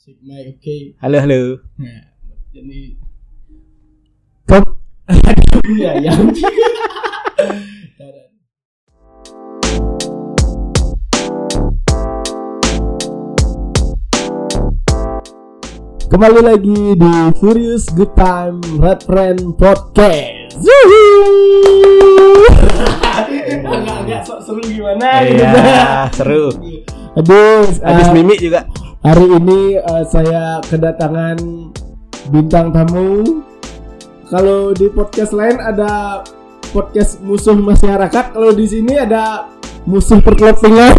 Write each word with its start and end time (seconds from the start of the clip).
Mic 0.00 0.56
oke. 0.56 0.76
Halo 1.04 1.20
halo. 1.20 1.40
Nah, 1.76 2.00
jadi 2.56 2.96
kok 4.48 4.64
ya 5.76 5.92
yang 6.00 6.32
Kembali 16.08 16.40
lagi 16.48 16.96
di 16.96 17.12
Furious 17.36 17.84
Good 17.92 18.16
Time 18.16 18.56
Red 18.80 19.04
Friend 19.04 19.52
Podcast. 19.60 20.56
Agak-agak 23.68 24.20
sok 24.24 24.40
seru 24.48 24.64
gimana. 24.64 25.28
Iya, 25.28 26.08
seru. 26.16 26.56
Aduh, 27.20 27.68
Habis 27.84 28.08
eh, 28.08 28.14
mimik 28.16 28.40
juga. 28.40 28.64
Hari 29.00 29.26
ini 29.32 29.80
eh, 29.80 30.04
saya 30.12 30.60
kedatangan 30.60 31.40
bintang 32.28 32.68
tamu. 32.68 33.40
Kalau 34.28 34.76
di 34.76 34.92
podcast 34.92 35.32
lain 35.32 35.56
ada 35.56 36.20
podcast 36.68 37.16
musuh 37.24 37.56
masyarakat, 37.56 38.36
kalau 38.36 38.52
di 38.52 38.68
sini 38.68 39.00
ada 39.00 39.48
musuh 39.88 40.20
perkelopingan. 40.20 40.92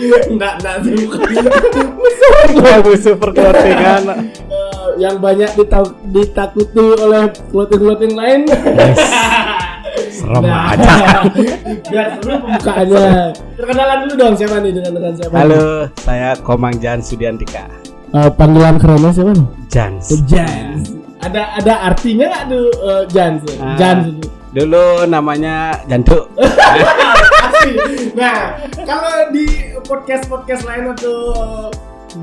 Enggak, 0.00 0.52
enggak 0.64 0.76
sih 0.88 0.92
bukan. 1.04 1.20
musuh 2.00 2.32
musuh 2.88 3.14
perkelotingan. 3.20 4.02
Eh, 4.48 4.88
yang 5.04 5.20
banyak 5.20 5.52
dita- 5.52 6.00
ditakuti 6.08 6.80
oleh 6.96 7.28
clothing-clothing 7.52 8.16
lain. 8.16 8.48
Nah, 10.24 10.72
aja. 10.72 10.92
Biar 11.92 12.06
seru 12.16 12.34
pembukaannya. 12.40 13.08
Perkenalan 13.60 13.96
dulu 14.08 14.14
dong 14.16 14.34
siapa 14.34 14.56
nih 14.64 14.72
dengan 14.72 14.92
dengan 14.96 15.12
siapa? 15.12 15.34
Halo, 15.36 15.64
saya 16.00 16.28
Komang 16.40 16.76
Jan 16.80 17.04
Sudiantika. 17.04 17.68
Eh, 18.14 18.30
panggilan 18.38 18.78
kerennya 18.80 19.10
siapa 19.12 19.32
nih? 19.36 19.46
Jans. 19.68 20.04
Jans. 20.30 20.82
Ada 21.24 21.42
ada 21.60 21.74
artinya 21.92 22.30
nggak 22.30 22.44
tuh 22.46 22.66
uh, 22.84 23.04
Jans? 23.10 23.42
Ah. 23.58 23.76
Jans. 23.76 24.22
Dulu 24.54 25.10
namanya 25.10 25.82
Jantuk. 25.90 26.30
Asli. 27.44 27.74
Nah, 28.14 28.54
kalau 28.86 29.34
di 29.34 29.74
podcast 29.82 30.30
podcast 30.30 30.62
lain 30.62 30.94
atau 30.94 31.18
uh, 31.34 31.68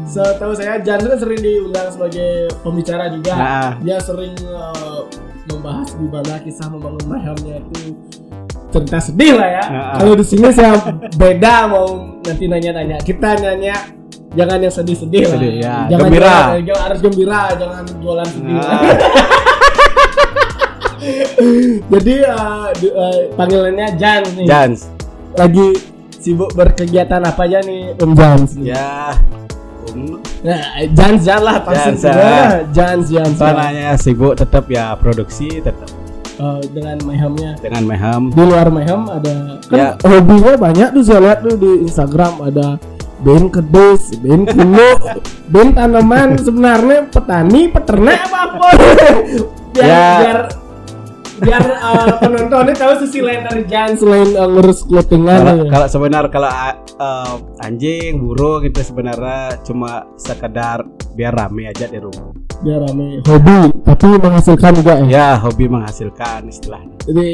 setahu 0.07 0.55
saya 0.55 0.79
Jans 0.79 1.03
kan 1.03 1.19
sering 1.19 1.43
diundang 1.43 1.91
sebagai 1.91 2.49
pembicara 2.63 3.11
juga. 3.11 3.33
Nah. 3.35 3.69
Dia 3.83 3.99
sering 3.99 4.31
uh, 4.47 5.03
membahas 5.43 5.89
gimana 5.91 6.33
kisah 6.39 6.67
membangun 6.67 7.05
mahamnya 7.07 7.55
itu 7.59 7.97
cerita 8.69 8.99
sedih 8.99 9.33
lah 9.35 9.49
ya. 9.51 9.63
Nah. 9.67 9.93
Kalau 9.97 10.13
di 10.13 10.23
sini 10.23 10.47
saya 10.49 10.73
beda 11.11 11.53
mau 11.65 11.87
nanti 12.21 12.45
nanya-nanya. 12.45 12.97
Kita 12.99 13.35
nanya 13.35 13.75
jangan 14.31 14.57
yang 14.59 14.71
sedih-sedih 14.71 15.23
lah. 15.25 15.33
Sedih, 15.35 15.53
ya. 15.59 15.75
Jangan 15.87 16.07
Gembira. 16.07 16.29
jualan- 16.31 16.63
jangan- 16.63 16.83
harus 16.85 16.99
gembira, 17.01 17.41
jangan 17.57 17.83
jualan 17.99 18.27
sedih. 18.27 18.53
Nah. 18.53 18.81
Jadi 21.91 22.15
uh, 22.23 22.69
di- 22.77 22.93
uh, 22.93 23.15
panggilannya 23.33 23.87
Jans 23.97 24.29
nih. 24.37 24.45
Jans. 24.45 24.79
Lagi 25.33 25.67
sibuk 26.15 26.53
berkegiatan 26.53 27.17
apa 27.19 27.41
aja 27.43 27.59
nih 27.59 27.97
Om 27.97 28.11
Jans? 28.13 28.49
Ya. 28.55 29.17
Um, 29.89 30.21
Nah, 30.41 30.57
Jans 30.89 31.21
Jans 31.21 31.39
lah 31.39 31.61
pasti. 31.61 31.93
Jans, 31.93 32.01
Nah, 32.03 32.17
ah. 32.17 32.49
Jans 32.67 33.05
Jans. 33.07 33.35
Soalnya 33.35 33.93
sibuk 33.95 34.33
tetap 34.33 34.65
ya 34.67 34.93
produksi 34.95 35.61
tetap 35.61 35.89
Uh, 36.33 36.57
dengan 36.67 36.97
mayhamnya. 37.05 37.53
dengan 37.55 37.83
Meham. 37.85 38.21
Di 38.27 38.41
luar 38.41 38.65
mayhem 38.67 39.05
ada 39.05 39.61
kan 39.61 39.77
Ya. 39.77 39.89
hobinya 40.01 40.57
banyak 40.57 40.89
tuh 40.89 41.03
saya 41.05 41.19
lihat 41.21 41.39
tuh 41.39 41.53
di 41.53 41.85
Instagram 41.85 42.33
ada 42.41 42.81
band 43.19 43.53
kedus, 43.53 44.09
band 44.17 44.49
kuno, 44.49 44.89
band 45.45 45.71
tanaman 45.71 46.33
sebenarnya 46.35 47.05
petani, 47.05 47.69
peternak 47.69 48.25
apa 48.25 48.39
apa. 48.47 48.67
biar 49.75 49.85
Ya. 49.85 50.05
biar 50.17 50.39
biar 51.41 51.63
uh, 51.81 52.21
penontonnya 52.21 52.75
tahu 52.77 52.93
sisi 53.01 53.19
lain 53.19 53.41
dari 53.49 53.63
Jans 53.65 53.97
selain 53.97 54.29
uh, 54.37 54.45
ngurus 54.45 54.85
clothingan. 54.85 55.41
Kalau 55.41 55.65
ya. 55.65 55.69
kalau 55.73 55.87
sebenar 55.89 56.23
kalau 56.29 56.51
uh, 57.01 57.35
anjing, 57.65 58.21
burung 58.21 58.61
gitu 58.61 58.85
sebenarnya 58.85 59.57
cuma 59.65 60.05
sekedar 60.15 60.85
biar 61.17 61.33
rame 61.33 61.67
aja 61.67 61.89
di 61.89 61.97
rumah. 61.97 62.31
biar 62.61 62.77
rame 62.77 63.25
hobi 63.25 63.73
tapi 63.81 64.05
menghasilkan 64.21 64.71
juga 64.77 64.93
ya. 65.01 65.05
Ya, 65.09 65.29
hobi 65.41 65.65
menghasilkan 65.65 66.45
istilahnya. 66.45 66.93
Jadi 67.09 67.29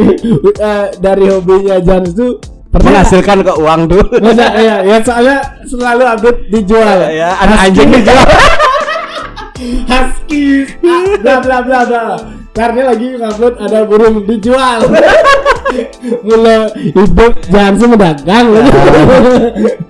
eh, 0.66 0.86
dari 0.98 1.24
hobinya 1.30 1.78
Jans 1.78 2.14
itu 2.18 2.38
pernah 2.74 3.00
Menghasilkan 3.00 3.46
kok 3.46 3.58
uang 3.62 3.80
tuh. 3.86 4.04
Masa 4.18 4.46
ya, 4.58 4.76
ya 4.82 4.96
soalnya 5.06 5.38
selalu 5.70 6.02
update 6.02 6.40
dijual. 6.50 6.98
ya, 7.14 7.30
ada 7.38 7.54
anjing 7.62 7.88
dijual. 7.94 8.26
Husky, 9.90 10.68
ah, 10.84 11.16
bla 11.22 11.36
bla 11.40 11.58
bla 11.64 11.80
bla. 11.88 12.35
Karena 12.56 12.82
lagi 12.88 13.08
upload 13.14 13.54
ada 13.60 13.84
burung 13.84 14.24
dijual. 14.24 14.80
Mulai 16.26 16.72
hidup 16.72 17.12
Jans 17.52 17.84
mendagang. 17.84 18.48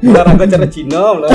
Orang 0.02 0.34
gue 0.34 0.48
cara 0.50 0.66
Cino 0.66 1.22
loh. 1.22 1.30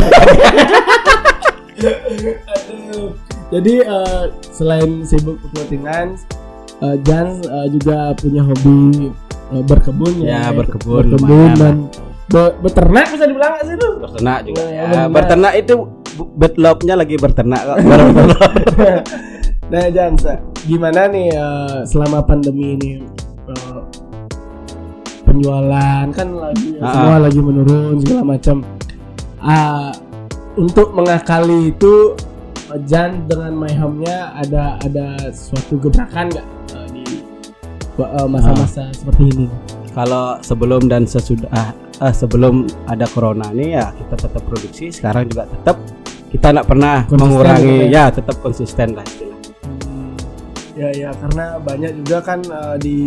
Aduh. 1.82 3.16
Jadi 3.52 3.74
eh, 3.80 4.24
selain 4.52 5.04
sibuk 5.04 5.40
clothingan, 5.52 6.16
eh, 6.82 6.96
Jans 7.04 7.44
eh, 7.44 7.68
juga 7.72 8.12
punya 8.16 8.44
hobi 8.44 9.12
eh, 9.52 9.64
berkebun 9.64 10.14
Ya, 10.20 10.52
berkebun, 10.52 11.16
berkebun 11.16 11.32
lumayan 11.32 11.56
dan 11.56 11.76
be- 12.28 12.56
beternak 12.60 13.12
bisa 13.12 13.24
dibilang 13.24 13.56
nggak 13.56 13.66
sih 13.68 13.76
itu? 13.76 13.90
Berternak 14.00 14.40
juga. 14.44 14.62
Ya, 14.68 14.72
Ya, 14.72 14.84
benar. 14.88 15.08
berternak 15.12 15.54
itu 15.56 15.74
betlopnya 16.36 16.96
lagi 16.96 17.16
berternak 17.16 17.62
kok. 17.64 17.78
nah 19.72 19.88
Jans, 19.88 20.28
eh, 20.28 20.36
gimana 20.68 21.08
nih 21.08 21.32
eh, 21.32 21.80
selama 21.88 22.20
pandemi 22.28 22.76
ini 22.76 22.92
eh, 23.48 23.80
penjualan 25.24 26.06
kan 26.12 26.28
lagi 26.36 26.76
Ah. 26.84 26.92
semua 26.92 27.18
lagi 27.24 27.40
menurun 27.40 27.96
segala 28.04 28.24
macam. 28.28 28.56
Ah, 29.40 29.96
untuk 30.60 30.92
mengakali 30.92 31.72
itu 31.72 32.14
Jan 32.88 33.28
dengan 33.28 33.52
mayhamnya 33.56 34.32
ada 34.36 34.76
ada 34.80 35.32
suatu 35.32 35.76
gebrakan 35.80 36.32
nggak 36.32 36.48
eh, 36.76 36.88
di 36.92 37.06
masa-masa 38.28 38.92
seperti 38.92 39.24
ini? 39.32 39.46
Kalau 39.92 40.40
sebelum 40.40 40.88
dan 40.92 41.04
sesudah 41.08 41.72
ah, 42.00 42.12
sebelum 42.12 42.68
ada 42.88 43.08
corona 43.08 43.48
nih 43.56 43.80
ya 43.80 43.86
kita 43.96 44.16
tetap 44.28 44.44
produksi. 44.44 44.92
Sekarang 44.92 45.28
juga 45.32 45.48
tetap 45.48 45.80
kita 46.32 46.48
nggak 46.56 46.68
pernah 46.68 46.96
Konsisten 47.08 47.20
mengurangi 47.28 47.76
gitu 47.76 47.86
ya 47.92 48.04
tetap 48.08 48.36
konsisten 48.40 48.88
lah 48.96 49.04
istilahnya. 49.04 49.41
Ya 50.72 50.88
ya 50.90 51.10
karena 51.12 51.60
banyak 51.60 51.92
juga 52.00 52.18
kan 52.22 52.40
eh, 52.42 52.76
di 52.80 52.98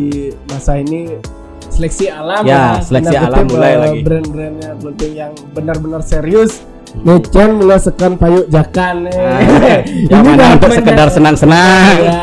masa 0.47 0.77
ini 0.77 1.17
seleksi 1.65 2.07
alam 2.07 2.45
Ya, 2.45 2.77
seleksi 2.79 3.11
Tanda 3.11 3.29
alam 3.33 3.45
mulai 3.49 3.73
eh, 3.73 3.79
lagi. 3.81 4.01
brand-brandnya 4.05 4.71
penting 4.79 5.13
yang 5.17 5.33
benar-benar 5.51 6.01
serius 6.01 6.61
Necen 6.95 7.59
melakukan 7.59 8.15
payuk 8.15 8.47
jakan 8.47 9.09
eh. 9.09 9.19
Nah, 9.19 9.41
yang 10.13 10.23
mana 10.23 10.55
untuk 10.55 10.71
sekedar 10.71 11.09
senang-senang. 11.11 11.97
ya 11.99 12.23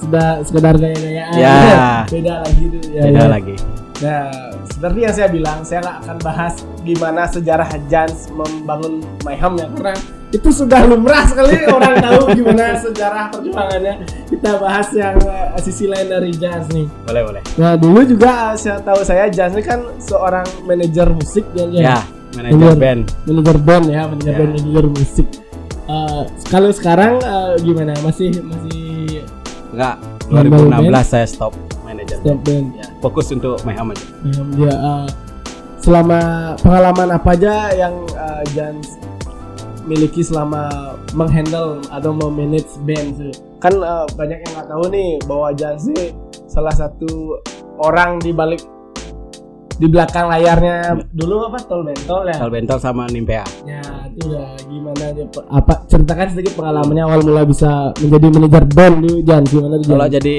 sudah 0.00 0.30
sekedar 0.42 0.74
gaya-gayaan 0.74 1.34
Ya. 1.34 1.58
beda 2.14 2.34
lagi 2.42 2.64
tuh 2.68 2.82
ya, 2.90 3.02
Beda 3.06 3.18
ya. 3.18 3.26
lagi. 3.28 3.54
Nah, 4.00 4.24
seperti 4.64 4.98
yang 5.02 5.14
saya 5.14 5.28
bilang, 5.28 5.58
saya 5.60 5.80
akan 5.84 6.16
bahas 6.20 6.54
gimana 6.80 7.26
sejarah 7.26 7.68
Jans 7.86 8.30
membangun 8.30 9.04
Mayhem 9.22 9.52
ya, 9.54 9.66
karena 9.68 9.94
itu 10.30 10.48
sudah 10.48 10.86
lumrah 10.86 11.26
sekali 11.26 11.66
orang 11.66 11.98
tahu 11.98 12.30
gimana 12.38 12.78
sejarah 12.78 13.34
perjuangannya. 13.34 13.94
Kita 14.30 14.62
bahas 14.62 14.88
yang 14.94 15.18
eh, 15.18 15.58
sisi 15.58 15.90
lain 15.90 16.06
dari 16.06 16.30
Jans 16.30 16.70
nih. 16.70 16.86
Boleh 17.02 17.22
boleh. 17.26 17.42
Nah, 17.58 17.74
dulu 17.74 18.06
juga 18.06 18.54
saya 18.54 18.78
tahu 18.78 19.02
saya 19.02 19.26
Jans 19.26 19.52
ini 19.52 19.62
kan 19.62 19.82
seorang 19.98 20.46
manajer 20.62 21.10
musik 21.10 21.42
ya, 21.50 21.66
Jan? 21.66 21.82
Ya, 21.82 21.98
manajer 22.38 22.74
band. 22.78 23.02
manajer 23.26 23.56
band 23.58 23.84
ya, 23.86 24.02
manajer 24.06 24.30
Ya. 24.30 24.38
band, 24.38 24.50
manajer 24.54 24.84
musik. 24.86 25.26
Eh, 25.84 26.22
kalau 26.46 26.70
sekarang 26.70 27.18
eh, 27.18 27.52
gimana? 27.60 27.92
Masih 28.00 28.30
masih 28.40 28.78
Enggak, 29.70 30.02
Nambah 30.26 30.82
2016 30.82 31.06
saya 31.06 31.26
stop 31.26 31.52
manajer 31.82 32.16
stop 32.18 32.38
band. 32.38 32.42
band? 32.46 32.66
Ya, 32.78 32.86
fokus 32.98 33.26
untuk 33.30 33.58
Mayhem 33.62 33.90
aja. 33.90 34.06
Mayhem 34.22 34.46
dia 34.54 34.70
eh, 34.70 35.06
selama 35.80 36.20
pengalaman 36.58 37.08
apa 37.10 37.28
aja 37.34 37.54
yang 37.72 37.94
eh, 38.06 38.42
Jans 38.54 38.94
miliki 39.90 40.22
selama 40.22 40.70
menghandle 41.12 41.82
atau 41.90 42.14
memanage 42.14 42.70
band 42.86 43.18
tuh? 43.18 43.34
kan 43.58 43.74
eh, 43.74 44.06
banyak 44.14 44.38
yang 44.38 44.52
nggak 44.54 44.68
tahu 44.70 44.84
nih 44.88 45.10
bahwa 45.26 45.48
Jans 45.52 45.84
ini 45.84 46.14
salah 46.46 46.72
satu 46.72 47.42
orang 47.76 48.16
di 48.16 48.30
balik 48.30 48.62
di 49.76 49.88
belakang 49.88 50.28
layarnya 50.28 50.92
dulu 51.10 51.48
apa 51.48 51.58
tol 51.64 51.80
bentol 51.82 52.28
ya 52.28 52.36
Kalau 52.36 52.52
bentol 52.52 52.76
sama 52.76 53.08
Nimpea. 53.08 53.44
ya 53.64 53.80
itu 54.06 54.28
udah 54.28 54.52
gimana 54.64 55.04
dia 55.10 55.24
apa 55.48 55.88
ceritakan 55.88 56.26
sedikit 56.30 56.52
pengalamannya 56.54 57.00
awal 57.02 57.20
mula 57.20 57.48
bisa 57.48 57.88
menjadi 57.98 58.26
manajer 58.30 58.64
band 58.70 58.94
tuh 59.02 59.16
Jans 59.24 59.48
gimana 59.48 59.74
tuh 59.76 59.88
Kalau 59.88 60.06
jadi 60.06 60.36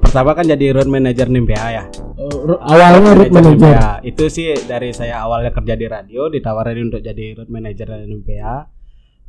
pertama 0.00 0.30
kan 0.34 0.44
jadi 0.44 0.66
road 0.74 0.90
manager 0.90 1.26
Nimpea 1.28 1.66
ya. 1.70 1.84
Ro- 2.18 2.58
awalnya 2.58 3.10
road 3.14 3.30
manager. 3.30 3.54
Nimpea. 3.62 3.88
Itu 4.02 4.26
sih 4.26 4.58
dari 4.64 4.90
saya 4.90 5.22
awalnya 5.22 5.54
kerja 5.54 5.78
di 5.78 5.86
radio 5.86 6.26
ditawarin 6.26 6.90
untuk 6.90 6.98
jadi 6.98 7.38
road 7.38 7.46
manager 7.46 7.94
Nimpea. 8.02 8.79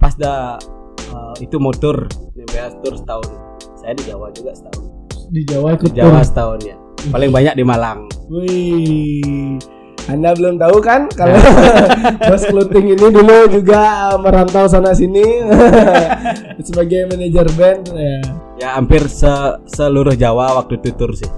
Pas 0.01 0.13
dah 0.13 0.57
eh, 0.97 1.33
itu 1.39 1.61
motor 1.61 2.09
Nimpea 2.33 2.73
tour 2.81 2.97
setahun. 2.97 3.29
Saya 3.77 3.93
di 3.93 4.03
Jawa 4.03 4.33
juga 4.33 4.51
setahun. 4.51 4.83
Di 5.29 5.41
Jawa 5.45 5.67
ikut 5.73 5.91
Jawa 5.93 6.19
tour. 6.19 6.25
setahun 6.25 6.59
ya. 6.65 6.75
Paling 7.07 7.29
banyak 7.29 7.53
di 7.53 7.63
Malang. 7.63 8.09
Wih. 8.27 9.61
Anda 10.09 10.33
belum 10.33 10.57
tahu 10.57 10.81
kan 10.81 11.05
kalau 11.13 11.37
Bos 12.27 12.41
Kluting 12.43 12.89
ini 12.91 13.07
dulu 13.07 13.45
juga 13.47 14.09
uh, 14.09 14.17
merantau 14.17 14.65
sana 14.65 14.91
sini 14.91 15.21
sebagai 16.67 17.05
manajer 17.07 17.45
band 17.53 17.81
ya. 17.93 18.17
Ya 18.57 18.69
hampir 18.75 19.05
se- 19.05 19.57
seluruh 19.67 20.13
Jawa 20.13 20.57
waktu 20.57 20.77
itu 20.77 20.89
tour 20.93 21.13
sih. 21.13 21.29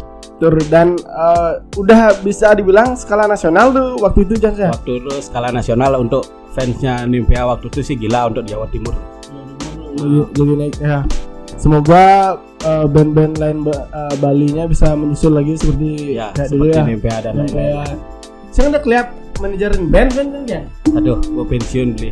Dan 0.64 1.00
uh, 1.04 1.62
udah 1.74 2.20
bisa 2.20 2.52
dibilang 2.52 2.94
skala 2.94 3.24
nasional 3.26 3.70
tuh 3.70 3.96
waktu 4.00 4.26
itu 4.26 4.34
Jan 4.38 4.54
ya. 4.54 4.70
Waktu 4.72 5.00
itu 5.00 5.12
skala 5.20 5.50
nasional 5.50 5.96
untuk 5.98 6.24
fansnya 6.52 7.04
Nimpea 7.04 7.44
waktu 7.44 7.68
itu 7.68 7.80
sih 7.82 7.96
gila 7.96 8.28
untuk 8.28 8.44
Jawa 8.44 8.68
Timur. 8.68 8.94
Jadi, 10.34 10.52
naik 10.58 10.76
ya. 10.78 11.06
Semoga 11.54 12.36
uh, 12.62 12.86
band-band 12.86 13.38
lain 13.38 13.64
ba- 13.64 13.88
uh, 13.90 14.12
Bali-nya 14.18 14.66
bisa 14.66 14.92
menyusul 14.92 15.32
lagi 15.32 15.56
seperti 15.56 16.18
Ya, 16.18 16.34
kayak 16.34 16.50
dulu 16.50 16.64
seperti 16.66 16.76
ya. 16.76 16.84
Nimpea 16.84 17.18
dan 17.22 17.34
lain-lain. 17.38 17.72
ya. 17.72 17.84
Saya 18.52 18.66
udah 18.70 18.82
kelihatan 18.82 19.14
manajerin 19.40 19.84
band 19.88 20.10
band 20.12 20.30
kan 20.30 20.44
ya. 20.46 20.62
Aduh, 20.94 21.18
gua 21.32 21.46
pensiun 21.48 21.96
beli. 21.96 22.12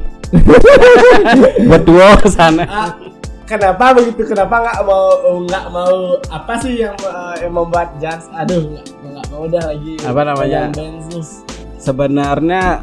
Buat 1.68 1.84
duo 1.89 2.07
ke 2.18 2.30
sana. 2.30 2.63
Ah, 2.63 2.89
kenapa 3.43 3.91
begitu? 3.91 4.21
Kenapa 4.25 4.55
nggak 4.59 4.77
mau 4.81 5.03
nggak 5.41 5.65
mau 5.69 5.95
apa 6.27 6.53
sih 6.57 6.79
yang 6.79 6.95
uh, 7.01 7.35
yang 7.35 7.51
membuat 7.51 7.91
Jans? 7.97 8.27
Aduh 8.33 8.79
nggak 9.03 9.25
mau 9.27 9.45
udah 9.45 9.61
lagi. 9.67 9.93
Apa 10.01 10.21
namanya? 10.23 10.61
Sebenarnya 11.77 12.81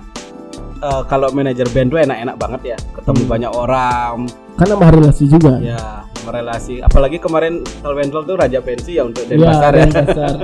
eh, 0.78 1.02
kalau 1.04 1.28
manajer 1.30 1.68
band 1.68 1.88
tuh 1.88 1.98
enak-enak 2.00 2.36
banget 2.36 2.60
ya, 2.64 2.76
ketemu 2.92 3.20
Hmm. 3.20 3.28
banyak 3.28 3.52
orang, 3.52 4.14
Kan 4.54 4.66
nambah 4.68 4.88
relasi 4.92 5.24
juga. 5.26 5.58
ya 5.58 6.04
merelasi. 6.20 6.80
Apalagi 6.80 7.16
kemarin 7.16 7.62
Talwentel 7.78 8.22
tuh 8.22 8.34
raja 8.34 8.58
pensi 8.58 8.94
ya 8.94 9.02
untuk 9.02 9.22
Iya, 9.24 9.30
Denpasar 9.32 9.72
ya. 9.72 9.84
Denpasar. 9.86 10.34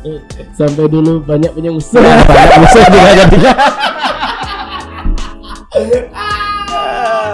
Eh, 0.00 0.18
Sampai 0.58 0.86
dulu 0.86 1.20
banyak 1.20 1.50
punya 1.52 1.68
musuh. 1.68 2.00
banyak 2.00 2.56
musuh 2.58 2.82
juga 2.86 3.10
jadinya. 3.16 3.52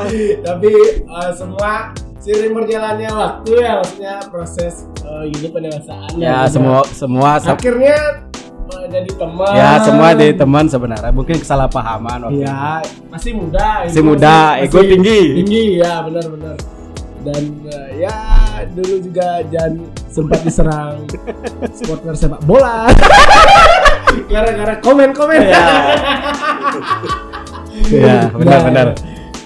Tapi 0.47 0.73
uh, 1.05 1.31
semua 1.33 1.73
seiring 2.19 2.53
berjalannya 2.53 3.11
waktu 3.13 3.51
ya 3.57 3.73
maksudnya 3.79 4.15
proses 4.29 4.75
uh, 5.01 5.23
hidup 5.23 5.55
pendewasaan 5.55 6.11
Ya 6.17 6.43
semua 6.47 6.83
semua 6.89 7.39
se- 7.39 7.49
akhirnya 7.49 8.27
uh, 8.67 8.85
jadi 8.87 9.11
teman. 9.15 9.53
ya 9.55 9.71
semua 9.81 10.09
di 10.11 10.29
teman 10.35 10.65
sebenarnya 10.67 11.13
mungkin 11.13 11.37
kesalahpahaman 11.39 12.19
waktu 12.27 12.37
itu. 12.37 12.51
Iya, 12.51 12.83
masih 13.09 13.33
muda. 13.33 13.69
Masih 13.87 14.03
muda, 14.03 14.37
ego 14.59 14.79
tinggi. 14.81 15.21
Tinggi, 15.39 15.65
ya 15.79 16.03
benar-benar. 16.03 16.57
Dan 17.23 17.43
uh, 17.67 17.89
ya 17.95 18.17
dulu 18.71 19.03
juga 19.03 19.43
Jan 19.51 19.73
sempat 20.07 20.43
diserang 20.43 21.07
supporter 21.79 22.15
sepak 22.15 22.43
bola. 22.43 22.91
Gara-gara 24.31 24.75
komen-komen. 24.81 25.41
Ya. 25.45 25.67
Ya, 27.87 28.19
benar-benar. 28.33 28.97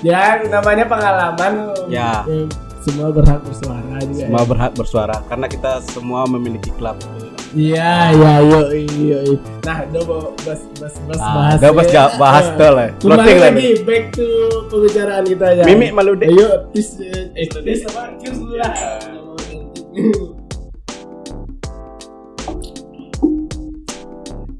Ya, 0.00 0.40
namanya 0.42 0.84
pengalaman. 0.84 1.52
Ya. 1.86 2.24
Eh, 2.24 2.48
semua 2.80 3.12
berhak 3.12 3.44
bersuara 3.44 4.00
juga. 4.00 4.24
Semua 4.24 4.42
berhak 4.42 4.72
bersuara 4.72 5.16
karena 5.28 5.46
kita 5.46 5.84
semua 5.86 6.24
memiliki 6.26 6.72
klub. 6.72 6.96
Iya, 7.50 8.14
iya, 8.14 8.32
yo, 8.40 8.58
yo, 8.70 9.18
yo. 9.26 9.34
Nah, 9.60 9.82
udah 9.84 10.02
bas 10.40 10.60
bas 10.78 10.94
bas 11.02 11.18
Ah, 11.18 11.34
bahas. 11.34 11.58
udah 11.58 11.70
bas 11.74 11.88
ya. 11.90 12.04
bahas 12.16 12.46
Eh, 12.46 12.54
tuh 12.54 12.70
lah. 12.70 12.86
Kembali 12.88 13.02
Clothing 13.02 13.36
lah 13.36 13.50
lagi 13.50 13.70
back 13.82 14.04
to 14.14 14.26
pembicaraan 14.70 15.24
kita 15.26 15.46
ya. 15.52 15.64
Mimi 15.66 15.86
malu 15.90 16.12
deh. 16.14 16.30
Ayo, 16.30 16.48
tis 16.70 16.88
eh, 17.02 17.44
tis 17.50 17.82
apa? 17.84 18.14
Dulu 18.16 18.54
lah. 18.54 18.72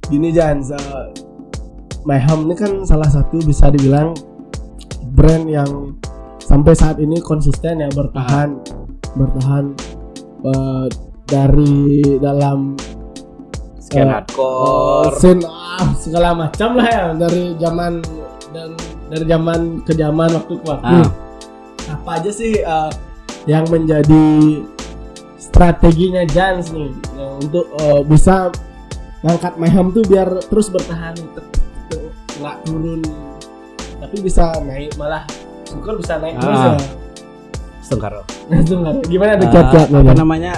Gini 0.04 0.34
Jan, 0.34 0.58
se- 0.60 0.76
Mayhem 2.02 2.48
ini 2.48 2.54
kan 2.56 2.82
salah 2.82 3.06
satu 3.06 3.38
bisa 3.40 3.68
dibilang 3.68 4.16
brand 5.10 5.46
yang 5.46 5.94
sampai 6.40 6.72
saat 6.72 6.96
ini 6.98 7.18
konsisten 7.20 7.82
ya 7.82 7.90
bertahan 7.92 8.56
bertahan 9.14 9.64
eh, 10.46 10.86
dari 11.26 12.02
dalam 12.18 12.74
Eh, 13.90 14.06
hardcore. 14.06 15.18
scene 15.18 15.42
ah, 15.50 15.90
segala 15.98 16.30
macam 16.30 16.78
lah 16.78 16.86
ya 16.86 17.04
dari 17.18 17.58
zaman 17.58 17.98
dan 18.54 18.78
dari 19.10 19.26
zaman 19.26 19.82
ke 19.82 19.92
zaman 19.98 20.30
waktu 20.30 20.54
ke 20.62 20.66
waktu. 20.70 20.94
Ah. 21.02 21.10
Apa 21.98 22.22
aja 22.22 22.30
sih 22.30 22.54
eh, 22.62 22.90
yang 23.50 23.66
menjadi 23.66 24.62
strateginya 25.42 26.22
Jans 26.30 26.70
nih 26.70 26.86
ya, 27.18 27.26
untuk 27.42 27.66
eh, 27.82 28.00
bisa 28.06 28.54
ngangkat 29.26 29.58
Mayhem 29.58 29.90
tuh 29.90 30.06
biar 30.06 30.38
terus 30.46 30.70
bertahan 30.70 31.18
nggak 32.38 32.56
turun 32.70 33.02
tapi 34.00 34.16
bisa 34.18 34.44
naik 34.60 34.96
malah 34.96 35.22
syukur 35.62 35.94
bisa 35.96 36.16
naik 36.16 36.34
terus 36.36 36.56
Ah. 36.58 36.72
ya. 36.72 36.80
Setengkaro. 37.80 38.22
Langsung 38.46 38.78
nggak 38.80 38.94
ada. 38.94 39.02
Gimana 39.04 39.30
ada 39.32 39.42
Eh, 39.42 39.50
kiat-kiatnya? 39.50 39.98
apa 40.00 40.12
namanya 40.14 40.52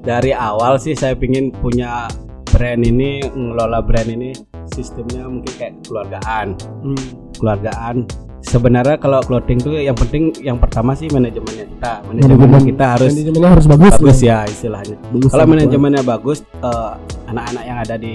dari 0.00 0.32
awal 0.32 0.76
sih 0.76 0.92
saya 0.92 1.12
pingin 1.12 1.50
punya 1.52 2.08
brand 2.46 2.80
ini 2.80 3.20
ngelola 3.26 3.80
brand 3.80 4.08
ini 4.08 4.30
sistemnya 4.68 5.26
mungkin 5.26 5.52
kayak 5.54 5.74
keluargaan 5.82 6.56
Hmm. 6.80 7.02
keluargaan 7.34 7.96
sebenarnya 8.40 8.96
kalau 8.96 9.20
clothing 9.20 9.58
tuh 9.58 9.74
yang 9.74 9.92
penting 9.94 10.32
yang 10.40 10.56
pertama 10.56 10.94
sih 10.94 11.06
manajemennya 11.06 11.66
kita 11.68 11.92
manajemen 12.02 12.36
Manajemen- 12.38 12.68
kita 12.68 12.84
harus 12.88 13.10
manajemennya 13.10 13.50
harus 13.50 13.66
bagus. 13.66 13.92
bagus 13.92 14.18
ya 14.22 14.38
istilahnya 14.44 14.96
Bagus 15.10 15.30
kalau 15.30 15.44
manajemennya 15.46 16.02
bagus 16.02 16.38
eh, 16.56 16.92
anak-anak 17.26 17.64
yang 17.64 17.78
ada 17.78 17.96
di 17.96 18.14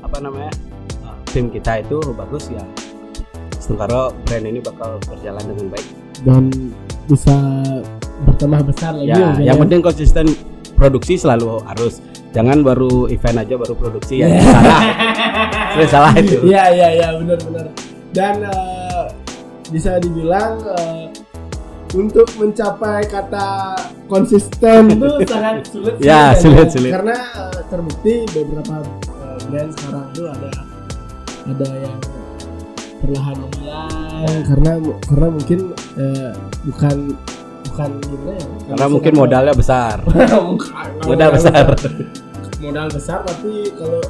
apa 0.00 0.16
namanya 0.18 0.52
eh, 1.02 1.16
tim 1.28 1.50
kita 1.50 1.82
itu 1.82 1.98
bagus 2.14 2.48
ya 2.48 2.64
Setengkaro 3.68 4.16
brand 4.24 4.44
ini 4.48 4.60
bakal 4.64 4.96
berjalan 5.04 5.44
dengan 5.44 5.66
baik 5.76 5.86
dan 6.24 6.48
bisa 7.04 7.36
bertambah 8.24 8.60
besar 8.72 8.96
lagi 8.96 9.12
ya 9.12 9.16
mungkin 9.20 9.44
yang 9.44 9.58
ya. 9.60 9.62
penting 9.62 9.80
konsisten 9.84 10.26
produksi 10.72 11.20
selalu 11.20 11.60
harus 11.68 12.00
jangan 12.32 12.64
baru 12.64 13.12
event 13.12 13.44
aja 13.44 13.54
baru 13.60 13.76
produksi 13.76 14.24
ya 14.24 14.40
salah 14.40 14.80
Sering 15.78 15.90
salah 15.92 16.12
itu 16.16 16.38
Iya 16.48 16.64
iya 16.74 16.88
iya 16.96 17.08
benar-benar. 17.14 17.66
Dan 18.10 18.34
eh, 18.42 19.04
bisa 19.68 20.00
dibilang 20.00 20.58
eh, 20.74 21.06
untuk 21.94 22.28
mencapai 22.40 23.04
kata 23.06 23.76
konsisten 24.08 24.88
itu 24.96 25.08
sangat 25.28 25.68
sulit. 25.68 25.94
Ya, 26.00 26.32
sulit, 26.34 26.72
sulit. 26.72 26.90
Karena 26.92 27.14
eh, 27.14 27.62
terbukti 27.68 28.14
beberapa 28.32 28.80
eh, 28.82 29.38
brand 29.46 29.70
sekarang 29.76 30.04
itu 30.16 30.22
ada 30.24 30.50
ada 31.48 31.68
yang 31.78 31.96
perlahan 32.98 33.36
menghilang 33.38 34.42
karena 34.46 34.70
karena 35.06 35.28
mungkin 35.30 35.58
eh, 35.98 36.30
bukan 36.66 36.96
bukan 37.70 37.90
gimana 38.02 38.32
ya? 38.34 38.46
karena 38.74 38.86
mungkin 38.90 39.12
modalnya 39.14 39.54
besar. 39.54 39.96
Modal 41.08 41.30
besar. 41.30 41.66
Modal 42.58 42.86
besar. 42.90 43.18
Tapi 43.22 43.70
kalau 43.78 44.02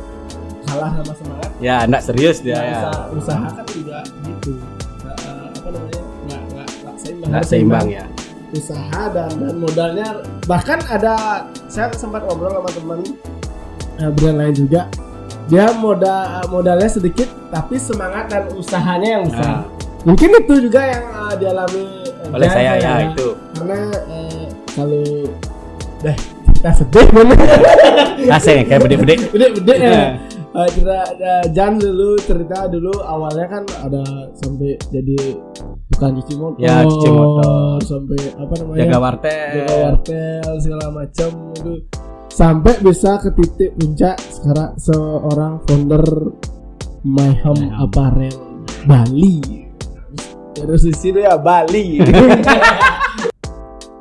kalah 0.64 0.90
sama 1.00 1.12
semangat 1.16 1.50
ya 1.61 1.76
enggak 1.85 2.02
serius 2.04 2.40
dia 2.40 2.57
ya, 2.57 2.61
ya. 2.64 2.80
Usaha, 2.80 3.00
usaha 3.12 3.49
kan 3.52 3.66
juga 3.73 3.99
gitu. 4.25 4.52
Nggak, 5.04 5.16
eh, 5.21 5.47
apa 5.52 5.68
namanya? 5.68 6.02
Nggak 6.25 6.40
nggak 6.49 6.66
nggak 6.68 6.97
seimbang. 6.97 7.28
Enggak 7.28 7.40
Harus 7.45 7.50
seimbang 7.52 7.87
ya. 7.88 8.04
Usaha 8.49 9.02
dan 9.12 9.30
dan 9.37 9.57
modalnya 9.61 10.09
bahkan 10.49 10.78
ada 10.88 11.45
saya 11.68 11.92
sempat 11.92 12.25
ngobrol 12.25 12.57
sama 12.57 12.71
teman 12.73 12.99
eh, 14.00 14.11
brand 14.16 14.37
lain 14.40 14.54
juga 14.57 14.88
dia 15.48 15.72
modal 15.72 16.44
modalnya 16.48 16.86
sedikit 16.86 17.24
tapi 17.48 17.80
semangat 17.80 18.28
dan 18.28 18.44
usahanya 18.52 19.08
yang 19.18 19.24
besar. 19.24 19.44
Nah, 19.44 19.62
mungkin 20.04 20.28
itu 20.36 20.54
juga 20.68 20.80
yang 20.84 21.04
eh, 21.08 21.34
dialami 21.40 21.82
eh, 22.04 22.34
oleh 22.36 22.48
saya 22.48 22.72
ya 22.76 22.92
itu. 23.08 23.28
Karena 23.56 23.80
eh, 24.12 24.44
kalau 24.76 25.04
deh 25.98 26.16
kita 26.52 26.70
sedih 26.74 27.06
bener. 27.16 27.38
Asing 28.28 28.66
kayak 28.66 28.80
bede-bede 28.84 29.14
Bede-bede 29.30 29.74
ya. 29.80 30.04
Eh, 30.48 30.68
cerita 30.74 30.96
eh, 31.14 31.44
Jan 31.54 31.78
dulu 31.78 32.18
cerita 32.20 32.66
dulu 32.66 32.92
awalnya 33.00 33.46
kan 33.46 33.62
ada 33.80 34.02
sampai 34.34 34.74
jadi 34.90 35.38
tukang 35.88 36.12
cuci 36.14 36.34
motor, 36.36 36.60
Ya, 36.60 36.82
cuci 36.82 37.08
motor. 37.08 37.78
sampai 37.82 38.20
apa 38.36 38.52
namanya? 38.60 38.78
Jaga 38.84 38.98
wartel. 38.98 39.50
Jaga 39.54 39.74
wartel 39.80 40.50
segala 40.60 40.86
macam 40.92 41.30
itu 41.56 41.72
sampai 42.30 42.78
bisa 42.80 43.18
ke 43.18 43.32
titik 43.35 43.75
puncak 43.76 44.16
sekarang 44.30 44.73
seorang 44.78 45.58
founder 45.66 46.04
Mayhem 47.02 47.56
Mayhem. 47.56 47.75
Apparel 47.78 48.37
Bali 48.87 49.66
terus 50.54 50.82
di 50.87 50.94
situ 50.94 51.18
ya 51.23 51.38
Bali 51.38 51.99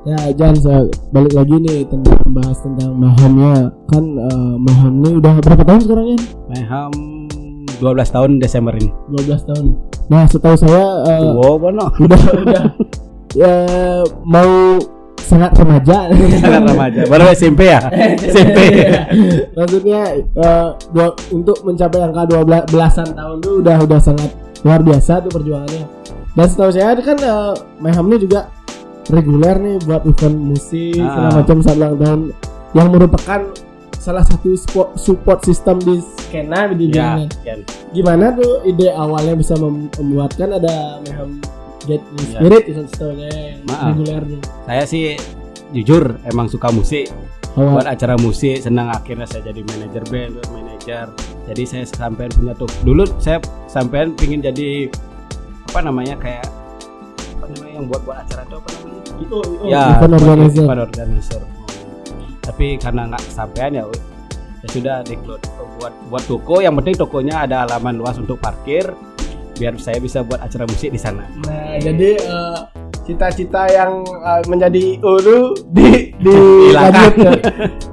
Ya, 0.08 0.32
Jan, 0.40 0.56
saya 0.56 0.88
balik 1.12 1.36
lagi 1.36 1.52
nih 1.68 1.84
tentang 1.84 2.16
membahas 2.24 2.64
tentang 2.64 2.96
Mahamnya. 2.96 3.76
Kan 3.92 4.16
uh, 4.16 4.56
Maham 4.56 5.04
ini 5.04 5.20
udah 5.20 5.36
berapa 5.44 5.68
tahun 5.68 5.82
sekarang 5.84 6.08
ya? 6.16 6.20
Maham 6.48 6.92
12 7.84 8.16
tahun 8.16 8.32
Desember 8.40 8.72
ini. 8.80 8.88
12 9.12 9.36
tahun. 9.52 9.66
Nah, 10.08 10.24
setahu 10.32 10.56
saya 10.56 11.04
uh, 11.04 11.36
Wow, 11.36 11.60
bono. 11.60 11.92
udah 12.00 12.22
udah 12.48 12.64
ya, 13.36 13.52
mau 14.24 14.80
sangat 15.28 15.52
remaja. 15.54 16.08
Sangat 16.40 16.64
remaja. 16.66 17.02
Baru 17.06 17.24
SMP 17.30 17.68
ya? 17.68 17.80
SMP. 18.32 18.58
Maksudnya 19.52 20.02
uh, 20.34 20.70
dua- 20.90 21.18
untuk 21.30 21.62
mencapai 21.62 22.00
angka 22.02 22.24
12 22.26 22.72
belasan 22.72 23.08
tahun 23.12 23.38
tuh 23.40 23.54
udah 23.60 23.78
udah 23.84 24.00
sangat 24.00 24.32
luar 24.64 24.82
biasa 24.82 25.22
tuh 25.22 25.32
perjuangannya. 25.32 25.86
Dan 26.32 26.46
setahu 26.46 26.72
saya 26.72 26.96
kan 26.98 27.18
uh, 27.20 27.52
Mayhem 27.78 28.06
ini 28.08 28.18
juga 28.22 28.48
reguler 29.08 29.56
nih 29.58 29.76
buat 29.84 30.04
event 30.04 30.38
musik 30.38 30.96
Ah. 30.98 31.08
segala 31.10 31.30
macam 31.38 31.58
saat 31.60 31.78
ulang 31.78 31.96
tahun 31.98 32.22
yang 32.74 32.88
merupakan 32.88 33.42
salah 33.98 34.24
satu 34.24 34.56
support, 34.56 34.90
support 34.96 35.40
system 35.42 35.80
di 35.80 36.00
skena 36.00 36.68
di 36.70 36.92
ya, 36.92 37.20
kan. 37.44 37.60
Gimana 37.90 38.32
tuh 38.32 38.64
ide 38.64 38.88
awalnya 38.90 39.36
bisa 39.36 39.56
mem- 39.56 39.92
membuatkan 39.94 40.50
ada 40.54 41.00
Mayhem 41.02 41.40
Ya. 41.88 42.00
Spirit 42.38 42.64
itu 42.68 42.82
setahunya 42.92 43.30
yang 43.32 43.58
reguler. 43.96 44.24
Saya 44.68 44.84
sih 44.84 45.16
jujur 45.72 46.20
emang 46.28 46.52
suka 46.52 46.68
musik. 46.70 47.08
Awal. 47.58 47.80
Buat 47.80 47.88
acara 47.90 48.16
musik 48.22 48.62
senang 48.62 48.94
akhirnya 48.94 49.26
saya 49.26 49.50
jadi 49.50 49.66
manajer 49.66 50.04
band, 50.12 50.38
manajer. 50.54 51.08
Jadi 51.48 51.64
saya 51.66 51.84
sampean 51.88 52.30
punya 52.36 52.54
tuh. 52.54 52.70
Dulu 52.86 53.08
saya 53.18 53.42
sampean 53.66 54.14
pingin 54.14 54.44
jadi 54.44 54.92
apa 55.72 55.80
namanya 55.82 56.16
kayak 56.20 56.46
apa 57.38 57.46
namanya 57.56 57.74
yang 57.74 57.86
buat 57.88 58.02
buat 58.06 58.18
acara 58.22 58.42
itu 58.46 58.56
apa 58.60 58.70
namanya? 58.76 59.02
Itu, 59.18 59.38
itu 59.42 59.66
ya 59.66 59.84
event 59.98 60.14
organizer. 60.22 60.64
event 60.64 60.84
organizer. 60.86 61.44
tapi 62.48 62.80
karena 62.80 63.12
nggak 63.12 63.24
kesampaian 63.28 63.72
ya 63.76 63.84
ya 64.64 64.68
sudah 64.72 64.96
diklot 65.04 65.44
buat 65.78 65.94
buat 66.08 66.24
toko 66.26 66.64
yang 66.64 66.80
penting 66.80 66.96
tokonya 66.96 67.44
ada 67.44 67.68
halaman 67.68 68.00
luas 68.00 68.16
untuk 68.16 68.40
parkir 68.40 68.88
biar 69.58 69.74
saya 69.76 69.98
bisa 69.98 70.22
buat 70.22 70.38
acara 70.38 70.64
musik 70.64 70.90
di 70.90 70.98
sana. 70.98 71.26
Nah, 71.44 71.76
jadi 71.78 72.10
eh, 72.16 72.58
cita-cita 73.04 73.66
yang 73.68 74.02
eh, 74.06 74.42
menjadi 74.46 74.84
ulu 75.00 75.40
di 75.68 76.14
dilanjutkan. 76.18 77.34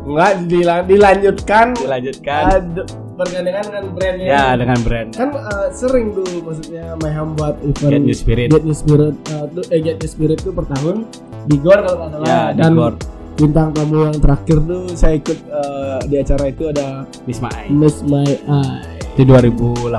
Enggak 0.04 0.32
dilang- 0.46 0.86
dilanjutkan. 0.86 1.66
Dilanjutkan. 1.74 2.58
D- 2.74 2.86
bergandengan 3.14 3.62
dengan 3.64 3.84
brandnya. 3.94 4.26
ya? 4.26 4.44
Dengan 4.54 4.78
brand. 4.82 5.08
Kan 5.12 5.28
eh, 5.32 5.66
sering 5.70 6.06
tuh 6.12 6.26
maksudnya 6.40 6.98
Mayhem 6.98 7.32
buat 7.34 7.54
event 7.62 7.90
Get 7.90 8.02
New 8.02 8.16
Spirit. 8.16 8.46
Get 8.50 8.62
New 8.62 8.74
Spirit 8.74 9.14
tuh 9.24 9.64
eh, 9.70 9.80
Get 9.80 9.96
New 9.98 10.10
Spirit 10.10 10.38
tuh 10.40 10.50
per 10.50 10.66
tahun 10.68 11.06
di 11.44 11.56
GOR 11.56 11.78
kalau 11.78 11.96
nggak 11.96 12.10
salah. 12.10 12.26
ya 12.26 12.40
di 12.50 12.58
Dan 12.58 12.72
Gor 12.74 12.94
bintang 13.34 13.74
tamu 13.74 14.06
yang 14.06 14.14
terakhir 14.16 14.62
tuh 14.62 14.82
saya 14.94 15.18
ikut 15.18 15.38
eh, 15.42 15.98
di 16.06 16.16
acara 16.16 16.44
itu 16.46 16.70
ada 16.70 17.02
Wisma 17.22 17.50
Ai 17.50 17.66
Miss 17.68 17.98
My 18.00 18.30
Eye. 18.46 18.93
Di 19.14 19.22
2018 19.22 19.94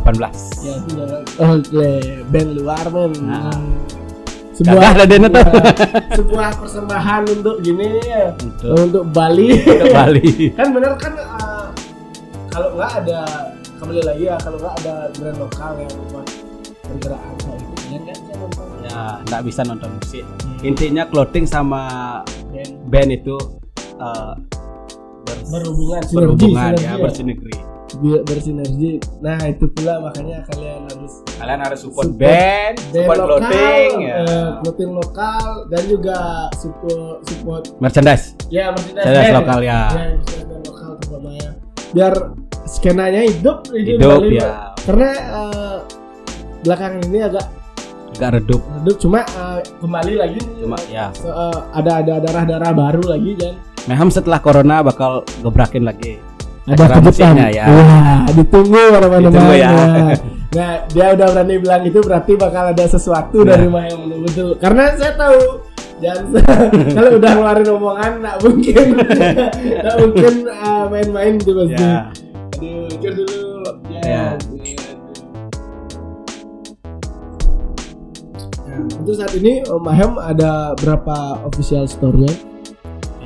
Ya, 0.65 0.73
itu 0.75 0.89
jangan 0.97 1.21
oke 1.39 1.91
band 2.31 2.49
luar 2.59 2.85
men. 2.91 3.11
Nah. 3.23 3.59
Sebuah 4.55 4.87
ada 4.95 5.03
dana 5.03 5.27
tuh. 5.27 5.43
Sebuah 6.15 6.49
persembahan 6.63 7.21
untuk 7.27 7.59
gini 7.59 7.99
ya. 8.07 8.31
Untuk 8.39 8.71
untuk 8.87 9.03
Bali. 9.11 9.51
Untuk 9.51 9.91
Bali. 9.91 10.27
Kan 10.59 10.71
bener 10.71 10.95
kan 10.95 11.11
uh, 11.19 11.67
kalau 12.47 12.71
nggak 12.79 12.91
ada 13.03 13.51
kembali 13.83 14.01
lagi 14.07 14.23
ya 14.31 14.39
kalau 14.39 14.55
nggak 14.63 14.75
ada 14.79 15.11
brand 15.19 15.37
lokal 15.43 15.71
yang 15.75 15.91
buat 16.07 16.27
pergerakan 16.87 17.35
kayak 17.43 17.99
gitu 18.15 18.31
nonton. 18.39 18.65
Ya 18.87 19.19
nggak 19.27 19.41
bisa 19.43 19.61
nonton 19.67 19.89
musik. 19.99 20.23
Intinya 20.63 21.03
clothing 21.11 21.43
sama 21.43 21.83
band. 22.47 22.71
band 22.87 23.09
itu 23.11 23.35
ber- 25.27 25.45
berhubungan. 25.51 26.01
berhubungan 26.15 26.71
sinergi 26.79 26.85
ya 26.87 26.95
ya. 26.95 27.03
bersinergi 27.03 27.74
bersinergi. 28.23 28.97
Nah 29.19 29.37
itu 29.45 29.69
pula 29.69 30.01
makanya 30.01 30.41
kalian 30.49 30.83
harus 30.85 31.13
kalian 31.37 31.59
harus 31.61 31.79
support, 31.81 32.09
Support 32.09 32.19
band, 32.19 32.75
band 32.75 32.77
support 32.91 33.17
lokal 33.17 33.39
clothing 33.45 33.93
ya. 34.01 34.15
eh, 34.17 34.47
clothing 34.59 34.91
lokal 34.91 35.45
dan 35.69 35.83
juga 35.85 36.17
support 36.55 37.17
support 37.23 37.63
merchandise. 37.77 38.25
Ya 38.49 38.73
merchandise 38.73 39.05
merchandise 39.05 39.29
band. 39.29 39.37
lokal 39.39 39.59
ya. 39.61 39.79
Ya 39.91 40.03
merchandise 40.17 40.63
lokal 40.65 40.89
terutama. 40.97 41.29
Ya 41.33 41.49
biar 41.95 42.13
skenanya 42.65 43.21
hidup 43.23 43.57
hidup 43.71 44.19
Bali, 44.19 44.35
ya. 44.35 44.73
karena 44.83 45.09
eh, 45.15 45.77
belakangan 46.61 47.01
ini 47.05 47.19
agak 47.23 47.45
agak 48.15 48.29
redup. 48.41 48.61
Redup 48.81 48.97
cuma 48.99 49.19
eh, 49.23 49.59
kembali 49.79 50.13
lagi. 50.17 50.39
Cuma 50.59 50.77
ya. 50.89 51.13
Se- 51.13 51.29
eh, 51.29 51.59
ada 51.71 51.91
ada 52.03 52.13
darah-darah 52.19 52.71
baru 52.73 53.03
lagi 53.05 53.33
dan 53.37 53.55
Meham 53.85 54.09
setelah 54.09 54.41
corona 54.41 54.81
bakal 54.81 55.21
gebrakin 55.45 55.85
lagi 55.85 56.17
kejutan 56.65 57.01
musiknya 57.01 57.47
ya. 57.53 57.65
Wah, 57.69 58.25
ditunggu 58.33 58.81
mana-mana 58.89 59.27
Ditunggu 59.29 59.53
ya. 59.53 59.71
nah 60.55 60.71
dia 60.87 61.05
udah 61.11 61.27
berani 61.29 61.55
bilang 61.59 61.83
itu 61.83 61.99
berarti 61.99 62.31
bakal 62.35 62.71
ada 62.71 62.85
sesuatu 62.87 63.43
Nah. 63.43 63.53
dari 63.53 63.67
Mayang 63.67 64.07
betul 64.23 64.55
karena 64.55 64.95
saya 64.95 65.11
tahu 65.13 65.39
jangan 65.99 66.25
kalau 66.95 67.09
udah 67.19 67.29
ngeluarin 67.31 67.67
omongan 67.69 68.11
nggak 68.23 68.37
mungkin 68.39 68.85
nggak 69.83 69.95
mungkin 69.99 70.33
eh, 70.47 70.83
main-main 70.87 71.33
gitu 71.37 71.51
pasti 71.59 71.75
ya 71.75 71.97
aduh 72.55 72.87
cur 72.95 73.13
dulu 73.13 73.43
ya, 73.91 73.99
Ya. 73.99 74.25
Nah, 78.65 78.79
untuk 78.95 79.15
saat 79.15 79.33
ini 79.35 79.59
Om 79.65 79.81
Mahem 79.81 80.11
ada 80.17 80.71
berapa 80.75 81.43
official 81.43 81.85
store-nya? 81.85 82.31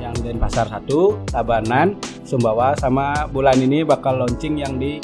yang 0.00 0.16
di 0.16 0.32
pasar 0.34 0.66
satu 0.66 1.20
Tabanan 1.28 1.94
Sumbawa 2.30 2.78
sama 2.78 3.26
bulan 3.26 3.58
ini 3.58 3.82
bakal 3.82 4.22
launching 4.22 4.54
yang 4.56 4.78
di 4.78 5.02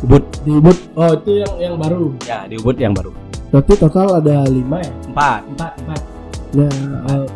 Ubud 0.00 0.24
Di 0.40 0.50
Ubud. 0.50 0.76
Oh, 0.94 1.12
itu 1.12 1.44
yang 1.44 1.52
yang 1.60 1.74
baru. 1.76 2.16
ya 2.24 2.48
di 2.48 2.56
Ubud 2.56 2.72
yang 2.74 2.96
baru 2.96 3.12
Berarti 3.48 3.72
total 3.76 4.16
ada 4.16 4.48
lima 4.48 4.80
ya? 4.80 4.92
empat 5.06 5.40
Empat, 5.46 5.72
empat. 5.78 6.00
Nah, 6.48 6.72
eh, 7.12 7.26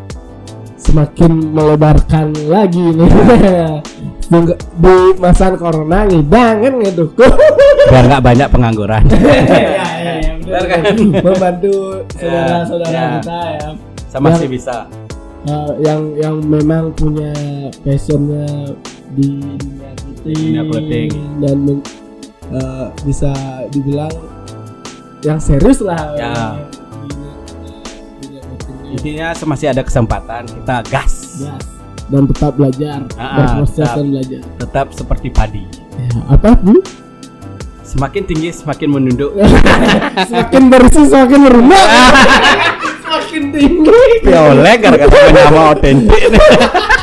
semakin 0.75 1.52
melebarkan 1.52 2.33
lagi 2.49 2.81
nih. 2.81 3.11
Di- 4.33 4.57
di 4.57 4.97
masa 5.21 5.52
corona 5.52 6.09
ngidang 6.09 6.57
kan 6.59 6.73
gitu. 6.83 7.04
biar 7.92 8.04
nggak 8.09 8.25
banyak 8.25 8.49
pengangguran 8.49 9.04
ya, 9.04 9.21
ya, 9.21 10.14
ya, 10.25 10.33
benar 10.40 10.64
kan? 10.64 10.81
Membantu 11.12 11.73
saudara-saudara 12.16 12.88
Ya. 12.88 13.07
kita 13.19 13.40
ya. 13.52 13.69
sama 14.09 14.33
Yang- 14.33 14.40
sih 14.40 14.49
bisa 14.50 14.76
Eh, 15.42 15.73
yang 15.83 16.00
yang 16.14 16.38
memang 16.38 16.95
punya 16.95 17.35
passionnya 17.83 18.47
di 19.12 19.28
dunia 20.25 20.62
clothing. 20.64 21.09
dan 21.38 21.59
eh, 22.50 22.87
bisa 23.02 23.31
dibilang 23.69 24.12
yang 25.21 25.38
serius 25.38 25.81
lah. 25.81 26.02
Ya. 26.14 26.35
intinya 28.92 29.33
masih 29.47 29.73
ada 29.73 29.81
kesempatan 29.81 30.45
kita 30.45 30.85
gas. 30.87 31.40
Gas. 31.40 31.64
dan 32.07 32.28
tetap 32.28 32.52
belajar 32.52 33.00
Ah, 33.16 33.57
berproses 33.57 33.81
tetap. 33.81 33.97
dan 33.97 34.07
belajar. 34.11 34.40
Tetap 34.59 34.87
seperti 34.92 35.28
padi. 35.28 35.64
Ya, 35.97 36.12
apa 36.28 36.52
bu? 36.54 36.76
Semakin 37.83 38.23
tinggi 38.25 38.49
semakin 38.50 38.88
menunduk. 38.90 39.33
Semakin 40.28 40.62
bersih 40.69 41.04
semakin 41.07 41.38
merunak 41.40 41.87
semakin 43.04 43.42
tinggi. 43.49 44.00
Ya 44.25 44.40
oleh 44.50 44.75
gara-gara 44.76 45.09
punya 45.09 45.42
nama 45.47 45.62
otentik 45.73 46.23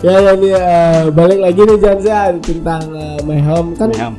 ya 0.00 0.14
ya 0.18 0.32
nih 0.34 0.52
eh, 0.52 1.02
balik 1.10 1.38
lagi 1.38 1.60
nih 1.60 1.78
Janza 1.78 2.18
tentang 2.38 2.82
uh, 2.90 3.18
My 3.22 3.40
Home 3.42 3.74
kan 3.74 3.90
Meham. 3.90 4.14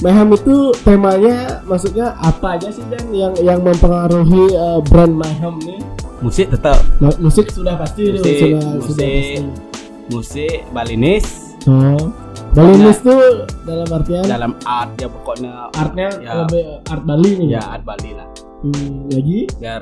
Mayhem 0.00 0.32
itu 0.32 0.56
temanya 0.80 1.60
maksudnya 1.62 2.16
apa 2.16 2.56
aja 2.56 2.68
sih 2.68 2.80
Dan 2.88 3.12
yang 3.12 3.36
yang 3.38 3.60
mempengaruhi 3.60 4.48
uh, 4.50 4.80
brand 4.82 5.12
Mayhem 5.12 5.60
nih? 5.60 5.76
musik 6.18 6.48
tetap 6.48 6.80
Ma- 6.98 7.16
musik 7.16 7.48
sudah 7.48 7.76
pasti 7.76 8.08
Musik, 8.10 8.24
sudah 8.24 8.60
musik. 8.74 8.88
sudah 8.88 9.08
pasti. 9.08 9.38
musik 10.08 10.58
Balinis 10.70 11.26
Oh. 11.62 12.08
Balinis 12.50 12.98
tuh 12.98 13.44
dalam 13.62 13.84
artian 13.86 14.24
dalam 14.24 14.52
art 14.62 14.96
ya 14.96 15.06
pokoknya 15.06 15.68
artnya 15.70 16.08
Ya. 16.18 16.32
lebih 16.40 16.64
art 16.86 17.04
Bali 17.04 17.30
nih. 17.36 17.48
ya 17.50 17.60
art 17.70 17.84
Bali 17.84 18.10
lah 18.12 18.26
Hmm, 18.60 19.08
lagi 19.08 19.44
biar 19.54 19.80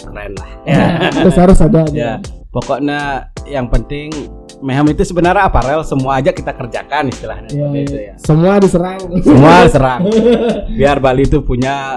keren 0.00 0.32
lah 0.34 0.50
terus 1.16 1.36
harus 1.36 1.58
ada 1.60 1.82
ya 1.88 2.18
pokoknya 2.48 3.00
yang 3.44 3.66
penting 3.66 4.10
Meham 4.58 4.86
itu 4.86 5.02
sebenarnya 5.02 5.44
aparel 5.44 5.80
semua 5.80 6.18
aja 6.18 6.28
kita 6.28 6.50
kerjakan 6.50 7.08
istilahnya 7.08 7.46
Ya, 7.46 7.62
seperti 7.62 7.78
itu 7.80 7.94
ya. 7.94 8.04
ya 8.04 8.14
Semua 8.18 8.52
diserang. 8.56 8.98
semua 9.20 9.54
serang 9.74 10.00
biar 10.68 10.98
Bali 10.98 11.22
itu 11.22 11.38
punya 11.40 11.94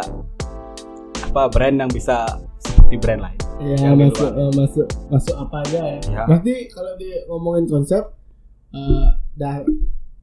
apa 1.23 1.47
brand 1.47 1.75
yang 1.77 1.89
bisa 1.89 2.27
seperti 2.57 2.95
brand 2.97 3.21
lain 3.23 3.39
ya 3.59 3.75
Yang 3.79 3.93
di 3.93 4.03
masuk 4.05 4.29
eh, 4.31 4.51
masuk 4.53 4.87
masuk 5.07 5.35
apa 5.37 5.55
aja 5.63 5.79
ya. 5.81 5.97
Ya. 6.05 6.23
Berarti 6.25 6.53
kalau 6.69 6.91
di 6.95 7.09
ngomongin 7.25 7.65
konsep 7.65 8.03
eh 8.71 9.07
dah 9.33 9.65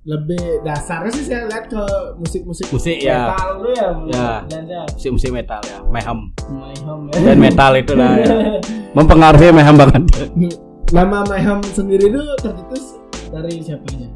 lebih 0.04 0.40
dasarnya 0.62 1.10
sih 1.10 1.20
saya 1.22 1.44
lihat 1.44 1.68
ke 1.68 1.82
musik-musik 2.16 2.64
Musik, 2.70 2.96
ya. 2.98 3.28
metal 3.28 3.50
ya, 3.66 3.88
Ya. 4.08 4.28
dan 4.48 4.62
ya 4.64 4.82
musik-musik 4.88 5.30
metal 5.30 5.60
ya 5.62 5.78
mayhem 5.84 6.18
Mayhem 6.48 6.98
ya. 7.08 7.20
dan 7.20 7.36
metal 7.36 7.72
itulah 7.74 8.10
ya. 8.14 8.26
mempengaruhi 8.96 9.50
mayhem 9.50 9.76
banget 9.76 10.02
Nama 10.88 11.20
Mayhem 11.22 11.60
sendiri 11.66 12.08
itu 12.08 12.22
tercetus 12.40 12.96
dari 13.28 13.60
siapanya? 13.60 14.08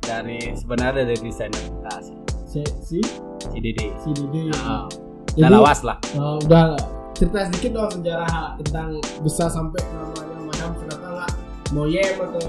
dari 0.00 0.40
sebenarnya 0.56 1.04
dari 1.04 1.20
desainer 1.20 1.60
kita 1.60 1.94
sih. 2.00 2.16
Si 2.48 2.60
si? 2.80 2.98
Si 3.44 3.58
Didi 3.60 3.92
si 3.98 4.08
Didi. 4.10 4.48
Nah, 4.50 4.88
Jadi, 5.28 5.36
udah 5.38 5.50
lawas 5.52 5.80
lah. 5.84 5.96
uh, 6.16 6.40
udah 6.40 6.76
cerita 7.12 7.44
sedikit 7.44 7.70
dong 7.74 7.92
sejarah 7.92 8.56
tentang 8.58 8.88
bisa 9.20 9.44
sampai 9.46 9.80
namanya 9.86 10.40
Mayhem. 10.42 10.70
Kenapa 10.80 11.06
nggak 11.06 11.30
Moyem 11.68 12.14
atau? 12.16 12.40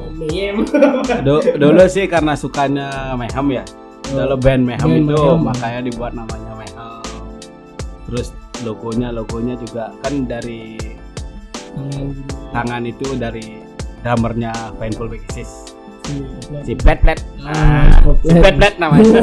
Du- 1.27 1.43
dulu 1.57 1.83
sih 1.85 2.07
karena 2.07 2.31
sukanya 2.33 2.87
mayhem 3.13 3.47
ya. 3.51 3.63
Kalau 4.05 4.39
band 4.39 4.63
mayhem 4.63 4.87
Band 4.89 5.03
itu 5.05 5.19
Mayhem. 5.19 5.39
makanya 5.43 5.79
dibuat 5.83 6.11
namanya 6.15 6.51
mayhem. 6.55 7.03
Terus 8.07 8.31
logonya 8.63 9.11
logonya 9.11 9.55
juga 9.57 9.91
kan 9.99 10.23
dari 10.25 10.79
Tangan. 11.69 12.07
tangan 12.49 12.83
itu 12.83 13.07
dari 13.13 13.45
drummernya 14.01 14.51
Painful 14.75 15.11
Exist 15.13 15.75
Si, 16.01 16.25
si 16.65 16.73
Pet 16.73 16.97
Pet 16.99 17.19
Ah, 17.39 17.85
Ah, 17.85 17.85
Koplet. 18.01 18.25
si 18.25 18.39
Pet 18.39 18.55
Pet 18.57 18.73
namanya 18.75 19.05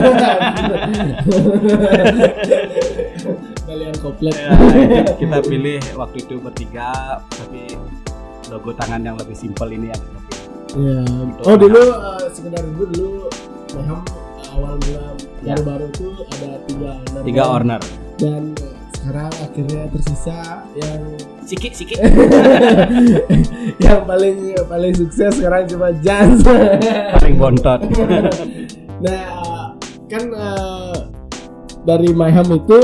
Kalian 3.67 3.97
koplet. 3.99 4.37
Ya, 4.37 4.55
kita 5.19 5.39
pilih 5.43 5.83
waktu 5.97 6.17
itu 6.21 6.35
bertiga 6.39 6.91
tapi 7.29 7.75
logo 8.47 8.71
tangan 8.73 9.03
yang 9.03 9.17
lebih 9.17 9.35
simpel 9.35 9.67
ini 9.69 9.91
yang 9.91 9.99
pilih 9.99 10.23
Iya. 10.77 11.03
Oh 11.43 11.57
dulu 11.57 11.83
uh, 11.89 12.21
sekedar 12.29 12.61
dulu 12.63 12.85
dulu 12.87 13.13
Mayhem 13.73 13.97
uh, 13.97 14.05
awal 14.53 14.77
mula 14.79 15.05
Ya. 15.41 15.55
baru-baru 15.55 15.87
itu 15.89 16.07
ada 16.29 16.51
tiga 16.67 16.91
owner. 16.93 17.23
tiga 17.23 17.43
owner 17.47 17.81
Dan 18.17 18.43
sekarang 18.93 19.31
akhirnya 19.39 19.83
tersisa 19.91 20.39
yang 20.75 21.03
sikit 21.47 21.73
sikit 21.73 21.99
yang 23.85 24.03
paling 24.03 24.37
paling 24.67 24.93
sukses 24.93 25.31
sekarang 25.33 25.65
cuma 25.67 25.95
Jans. 25.97 26.43
paling 27.15 27.37
bontot 27.37 27.81
nah 29.05 29.21
uh, 29.39 29.67
kan 30.07 30.25
uh, 30.33 30.97
dari 31.83 32.11
Mayhem 32.11 32.51
itu 32.53 32.79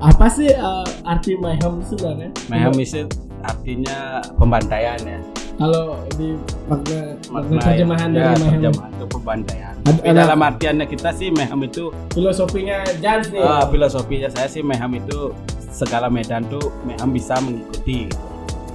apa 0.00 0.26
sih 0.26 0.48
uh, 0.48 0.86
arti 1.04 1.36
Mayhem 1.36 1.84
sebenarnya? 1.84 2.32
mayhem 2.48 2.72
itu 2.74 3.04
artinya 3.42 3.98
pembantaian 4.36 4.96
ya 4.98 5.20
Kalau 5.60 6.00
di 6.16 6.40
makna 6.64 7.20
makna 7.28 7.60
terjemahan 7.60 8.08
ya, 8.08 8.32
dari 8.32 8.40
Mayhem 8.40 8.60
terjemahan 8.64 8.90
itu 8.90 9.06
pembantaian 9.06 9.74
Ad- 9.76 9.84
Tapi 9.92 10.08
ada- 10.08 10.18
dalam 10.24 10.40
artiannya 10.40 10.86
kita 10.88 11.10
sih 11.12 11.28
mayhem 11.28 11.60
itu 11.62 11.84
filosofinya 12.10 12.80
Jans 12.96 13.28
nih. 13.28 13.40
ah, 13.40 13.68
filosofinya 13.68 14.28
saya 14.30 14.48
sih 14.48 14.62
mayhem 14.62 14.96
itu 14.96 15.36
segala 15.70 16.10
medan 16.10 16.44
tuh 16.46 16.70
mayhem 16.84 17.10
bisa 17.10 17.38
mengikuti. 17.40 18.10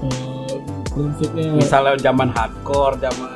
Oh, 0.04 0.60
prinsipnya 0.92 1.56
misalnya 1.56 1.96
zaman 2.00 2.30
hardcore 2.32 2.96
zaman 3.00 3.30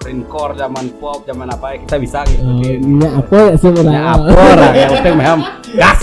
grindcore 0.00 0.56
zaman 0.56 0.88
pop 0.96 1.22
zaman 1.28 1.46
apa 1.52 1.76
ya 1.76 1.76
kita 1.84 1.96
bisa 2.00 2.18
ngikutin. 2.24 2.80
Ini 2.80 3.08
apa 3.20 3.36
ya 3.36 3.54
sebenarnya? 3.54 4.00
ya 4.00 4.02
apa 4.16 4.32
orang 4.32 4.72
yang 4.74 4.90
penting 4.96 5.14
mayhem 5.18 5.40
gas. 5.76 6.02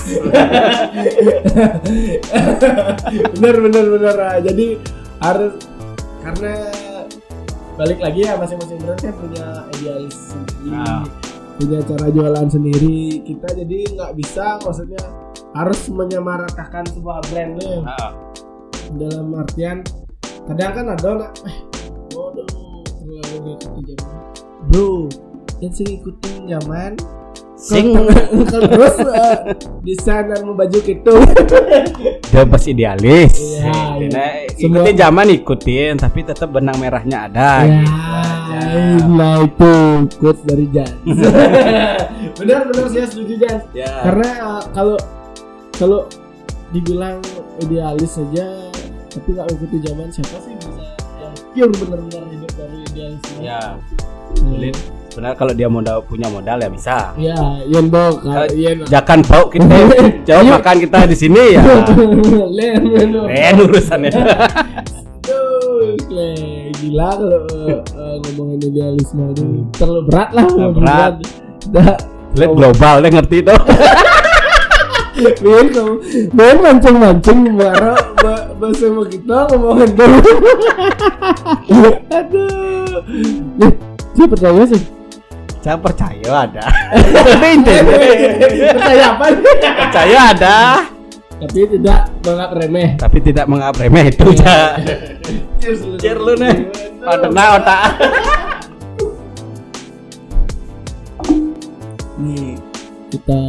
Bener 3.35 3.55
bener 3.63 3.85
bener 3.89 4.15
jadi 4.45 4.67
harus 5.17 5.53
karena 6.21 6.53
balik 7.77 7.99
lagi 8.01 8.19
ya 8.25 8.33
masing-masing 8.37 8.77
brand 8.81 8.99
kan 9.01 9.13
punya 9.15 9.45
idealis 9.77 10.17
sendiri 10.33 10.73
Nah. 10.73 11.01
punya 11.57 11.79
cara 11.85 12.05
jualan 12.13 12.47
sendiri. 12.49 13.21
Kita 13.25 13.47
jadi 13.53 13.77
nggak 13.97 14.11
bisa 14.13 14.61
maksudnya 14.61 15.01
harus 15.57 15.89
menyamaratakan 15.89 16.85
sebuah 16.87 17.25
brand 17.27 17.57
tuh 17.57 17.81
Ah, 17.83 18.13
dalam 18.93 19.33
artian 19.33 19.81
kadang 20.45 20.71
kan 20.71 20.85
ada 20.93 21.07
nggak 21.17 21.31
eh 21.43 21.57
waduh 22.13 22.47
terlalu 23.01 23.37
ngikutin 23.43 23.95
zaman. 23.97 24.21
Bro 24.69 24.89
yang 25.57 25.73
sering 25.73 25.93
ikutin 25.97 26.35
zaman 26.47 26.91
sing. 27.57 27.89
kalau 27.89 28.13
terus 28.69 28.95
eh, 29.01 29.35
desain 29.81 30.29
dan 30.29 30.45
baju 30.45 30.77
gitu 30.77 31.13
dia 32.29 32.43
pas 32.45 32.63
idealis. 32.63 33.33
Iya, 33.33 33.73
iya. 33.97 34.07
Nah, 34.13 34.31
Semua- 34.53 34.85
ikutin 34.85 34.95
zaman 34.95 35.25
ikutin 35.33 35.93
tapi 35.97 36.19
tetap 36.21 36.53
benang 36.53 36.77
merahnya 36.77 37.25
ada. 37.25 37.51
Ya, 37.65 37.81
gitu. 37.81 39.09
nah 39.09 39.41
itu 39.41 39.73
quotes 40.17 40.41
dari 40.45 40.65
Jan 40.69 40.91
benar 42.39 42.61
benar 42.69 42.85
saya 42.87 43.05
setuju 43.09 43.33
Jan 43.41 43.57
ya. 43.73 43.89
Karena 44.05 44.29
eh, 44.29 44.61
kalau 44.71 44.95
kalau 45.77 46.09
dibilang 46.69 47.21
idealis 47.59 48.17
saja 48.17 48.45
tapi 49.07 49.27
nggak 49.31 49.47
ikuti 49.49 49.77
zaman 49.81 50.07
siapa 50.09 50.37
sih 50.41 50.53
bisa 50.57 50.83
yang 51.55 51.71
pure 51.71 51.89
benar-benar 51.89 52.23
hidup 52.29 52.51
dari 52.53 52.77
idealisme? 52.83 53.37
Ya. 53.39 53.61
Hmm. 54.27 54.35
sulit 54.35 54.75
sebenarnya 55.09 55.37
kalau 55.37 55.53
dia 55.55 55.65
modal 55.65 55.97
punya 56.03 56.27
modal 56.27 56.57
ya 56.59 56.69
bisa. 56.69 56.97
Ya 57.17 57.37
Yen 57.65 57.89
Kalau- 57.89 58.53
Yen 58.53 58.77
jangan 58.85 59.19
bau 59.23 59.45
kita 59.49 59.65
jauh 60.29 60.45
makan 60.45 60.75
kita 60.77 60.99
di 61.07 61.15
sini 61.15 61.43
ya. 61.57 61.61
Len 62.47 62.81
Len 63.25 63.55
urusannya 63.57 64.11
gila 66.77 67.09
kalau 67.09 67.41
eh, 67.73 68.15
ngomongin 68.21 68.59
idealisme 68.63 69.23
itu 69.33 69.43
terlalu 69.73 70.01
berat 70.05 70.29
lah 70.31 70.45
Terlalu 70.45 70.73
berat. 70.77 71.13
Dah, 71.67 71.95
lihat 72.37 72.51
global 72.53 72.95
deh 73.01 73.11
ngerti 73.11 73.37
tuh 73.41 73.57
Biar 75.17 75.65
kamu, 75.67 75.93
biar 76.29 76.55
mancing-mancing 76.57 77.57
ba- 77.57 78.53
bahasa 78.53 78.85
mau 78.87 79.03
kita 79.03 79.49
ngomongin 79.49 79.89
dulu. 79.91 80.19
Aduh, 82.07 83.01
nih, 83.55 83.71
saya 84.11 84.27
percaya 84.27 84.63
sih. 84.67 84.83
saya 85.57 85.75
percaya 85.75 86.47
ada 86.47 86.63
percaya 88.71 89.05
apa? 89.11 89.25
percaya 89.59 90.19
ada 90.31 90.57
Tapi 91.37 91.59
tidak 91.67 91.99
menganggap 92.17 92.51
remeh. 92.55 92.89
tapi 92.95 93.17
tidak 93.19 93.45
menganggap 93.45 93.75
remeh 93.77 94.05
itu 94.07 94.25
ya 94.33 94.79
Cheers. 95.59 95.79
Cheers 95.99 96.17
lu 96.17 96.33
nih. 96.33 96.71
padahal 96.97 97.59
otak 97.59 97.81
Nih, 102.17 102.57
kita 103.09 103.39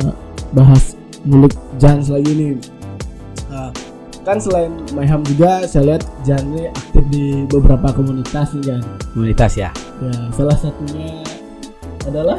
bahas 0.51 0.98
milik 1.25 1.55
Jans 1.79 2.11
lagi 2.11 2.31
nih. 2.31 2.53
Nah, 3.49 3.71
kan 4.23 4.37
selain 4.37 4.71
Mayhem 4.93 5.25
juga 5.25 5.65
saya 5.65 5.95
lihat 5.95 6.03
Jan 6.21 6.43
ini 6.53 6.69
aktif 6.69 7.05
di 7.09 7.25
beberapa 7.49 7.89
komunitas 7.91 8.53
nih 8.53 8.63
Jan. 8.67 8.83
komunitas 9.11 9.53
ya 9.57 9.71
Ya, 9.99 10.15
salah 10.31 10.53
satunya 10.55 11.25
adalah 12.05 12.37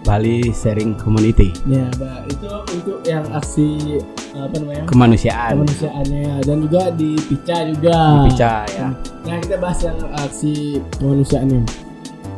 Bali 0.00 0.48
Sharing 0.50 0.96
Community 0.96 1.52
ya, 1.68 1.84
Mbak, 1.92 2.18
itu 2.32 2.48
untuk 2.72 2.98
yang 3.04 3.22
aksi 3.30 4.00
apa 4.32 4.54
namanya? 4.56 4.84
kemanusiaan 4.88 5.60
kemanusiaannya 5.60 6.40
dan 6.40 6.56
juga 6.64 6.82
di 6.96 7.10
Pica 7.20 7.56
juga. 7.68 7.98
Pica 8.26 8.54
ya 8.72 8.88
Nah, 9.20 9.36
kita 9.38 9.56
bahas 9.60 9.78
yang 9.84 9.98
aksi 10.16 10.80
kemanusiaannya. 10.96 11.60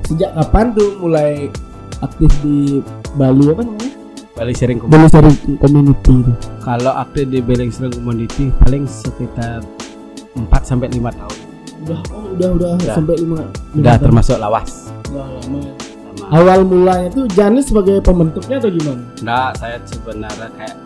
Sejak 0.03 0.35
kapan 0.35 0.75
tuh 0.75 0.99
mulai 0.99 1.47
aktif 2.03 2.29
di 2.43 2.83
Bali 3.15 3.47
apa 3.47 3.63
namanya? 3.63 3.82
Bali 4.33 4.53
Sharing 4.53 4.79
Community 4.81 4.97
Bali 4.97 5.09
Sharing 5.09 5.37
Community 5.59 6.13
itu. 6.19 6.33
kalau 6.65 6.93
aktif 6.97 7.25
di 7.29 7.39
Bali 7.39 7.69
Sharing 7.69 7.95
Community 7.95 8.45
paling 8.59 8.85
sekitar 8.85 9.61
4 10.35 10.49
sampai 10.63 10.89
5 10.89 10.99
tahun 11.13 11.39
Udah, 11.83 11.99
oh, 12.15 12.31
udah, 12.33 12.49
udah, 12.55 12.71
Udah. 12.79 12.95
sampai 12.95 13.15
lima. 13.19 13.43
lima 13.43 13.51
udah 13.75 13.93
tahun. 13.93 14.05
termasuk 14.07 14.37
lawas 14.39 14.71
Udah 15.11 15.27
lama. 15.27 15.61
Sama- 16.15 16.31
Awal 16.33 16.61
mulanya 16.63 17.09
tuh 17.11 17.25
Janis 17.29 17.69
sebagai 17.69 17.99
pembentuknya 18.01 18.57
atau 18.57 18.71
gimana? 18.71 19.03
Enggak, 19.19 19.51
saya 19.59 19.77
sebenarnya 19.85 20.49
kayak 20.55 20.77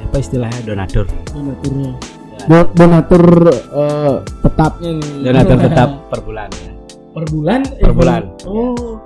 apa 0.00 0.16
istilahnya 0.16 0.60
donatur. 0.62 1.04
Donaturnya. 1.28 1.92
Ya. 2.30 2.44
Do- 2.46 2.70
donatur 2.72 3.24
eh, 3.50 4.14
tetapnya 4.40 4.90
nih. 4.94 5.10
Donatur 5.26 5.56
tetap 5.58 5.88
per 6.08 6.20
bulan. 6.22 6.48
ya. 6.54 6.70
per 7.10 7.24
bulan? 7.26 7.60
Per 7.74 7.92
bulan. 7.92 8.22
Oh. 8.46 8.96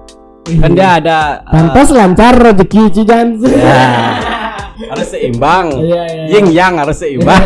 Kan 0.51 0.71
dia 0.73 0.89
ada 0.97 1.19
Pantas 1.43 1.89
lancar 1.91 2.33
rezeki 2.35 2.83
Cijan. 2.91 3.37
ya, 3.45 3.85
harus 4.95 5.09
seimbang. 5.09 5.67
Iya, 5.77 6.03
iya. 6.07 6.25
Yin 6.33 6.47
yang 6.49 6.75
harus 6.77 6.97
seimbang. 6.97 7.45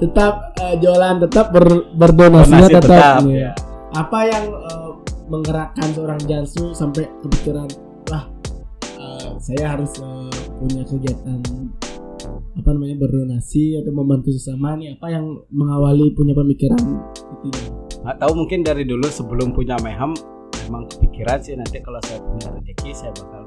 tetap 0.00 0.34
eh, 0.56 0.74
jualan 0.78 1.22
tetap 1.22 1.46
ber, 1.48 1.66
berdonasinya 1.94 2.66
Donasi 2.66 2.74
tetap. 2.74 2.90
tetap, 2.90 3.20
Iya. 3.24 3.38
ya. 3.38 3.50
Apa 3.94 4.18
yang 4.26 4.44
eh, 4.50 4.90
menggerakkan 5.24 5.88
seorang 5.90 6.20
Jansu 6.24 6.72
sampai 6.72 7.06
kepikiran 7.22 7.68
wah 8.08 8.24
eh, 8.98 9.28
saya 9.38 9.64
harus 9.72 9.92
eh, 9.98 10.30
punya 10.58 10.82
kegiatan 10.82 11.38
apa 12.54 12.70
namanya 12.70 12.96
berdonasi 12.96 13.76
atau 13.76 13.92
membantu 13.92 14.32
sesama 14.32 14.72
nih 14.74 14.94
apa 14.94 15.06
yang 15.08 15.24
mengawali 15.50 16.10
punya 16.10 16.32
pemikiran 16.32 16.80
itu 17.36 17.46
ya? 17.52 17.66
Nggak 18.00 18.16
tahu 18.18 18.32
mungkin 18.34 18.60
dari 18.60 18.84
dulu 18.84 19.04
sebelum 19.04 19.52
punya 19.52 19.76
Mayhem 19.78 20.14
memang 20.64 20.82
kepikiran 20.88 21.38
sih 21.38 21.54
nanti 21.54 21.78
kalau 21.78 22.00
saya 22.02 22.18
punya 22.18 22.46
rezeki 22.50 22.90
saya 22.90 23.12
bakal 23.14 23.42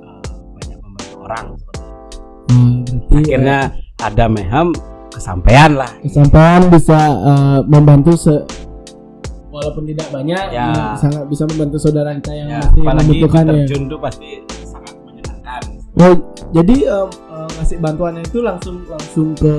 eh, 0.00 1.16
orang 1.16 1.44
seperti 1.54 1.80
itu. 1.80 2.16
Hmm, 2.50 2.76
berarti 2.82 3.14
akhirnya 3.22 3.58
ada 4.00 4.24
meham 4.26 4.68
kesampaian 5.10 5.70
lah 5.74 5.90
eh, 5.98 6.06
kesampaian 6.06 6.60
bisa 6.66 6.98
eh, 7.12 7.58
membantu 7.64 8.12
se 8.14 8.34
walaupun 9.50 9.82
tidak 9.84 10.08
banyak 10.08 10.44
Ya. 10.50 10.94
sangat 10.94 11.26
bisa 11.26 11.42
membantu 11.44 11.76
saudara 11.76 12.14
kita 12.14 12.32
yang 12.32 12.48
ya 12.48 12.60
masih 12.70 12.82
membutuhkan 12.86 13.42
ya. 13.42 13.50
terjun 13.52 13.82
tuh 13.86 13.98
pasti 13.98 14.30
sangat 14.62 14.94
menyenangkan 15.02 15.62
Oh, 15.98 16.14
jadi 16.50 16.76
em, 16.86 17.08
eh, 17.10 17.48
ngasih 17.58 17.76
bantuannya 17.78 18.22
itu 18.22 18.38
langsung 18.40 18.86
langsung 18.86 19.34
ke 19.34 19.52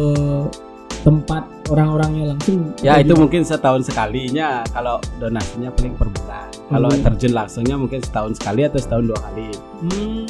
tempat 1.01 1.43
orang-orangnya 1.67 2.29
langsung. 2.29 2.71
ya 2.79 2.95
itu 2.95 3.09
gimana? 3.09 3.19
mungkin 3.19 3.41
setahun 3.41 3.81
sekalinya 3.83 4.61
kalau 4.69 5.01
donasinya 5.17 5.69
paling 5.71 5.93
per 5.93 6.07
bulan 6.09 6.45
kalau 6.67 6.89
Hmm. 6.89 7.01
terjun 7.03 7.33
langsungnya 7.33 7.75
mungkin 7.75 7.99
setahun 7.99 8.33
sekali 8.35 8.61
atau 8.63 8.77
setahun 8.77 9.05
dua 9.07 9.19
kali 9.21 9.47
Hmm. 9.81 10.25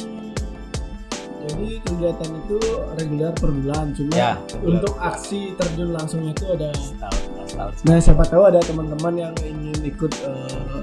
Jadi 1.42 1.82
kegiatan 1.82 2.30
itu 2.38 2.56
reguler 2.94 3.34
per 3.34 3.50
bulan, 3.50 3.90
cuma 3.92 4.14
ya 4.14 4.38
untuk 4.62 4.94
aksi 4.96 5.52
terjun 5.52 5.90
langsungnya 5.90 6.30
itu 6.30 6.46
ada. 6.48 6.70
setahun 6.72 7.20
setahun 7.44 7.72
Nah, 7.82 7.98
siapa 7.98 8.24
tahu 8.24 8.42
ada 8.46 8.60
teman-teman 8.62 9.14
yang 9.20 9.34
ingin 9.42 9.74
ikut 9.82 10.12
eh, 10.22 10.80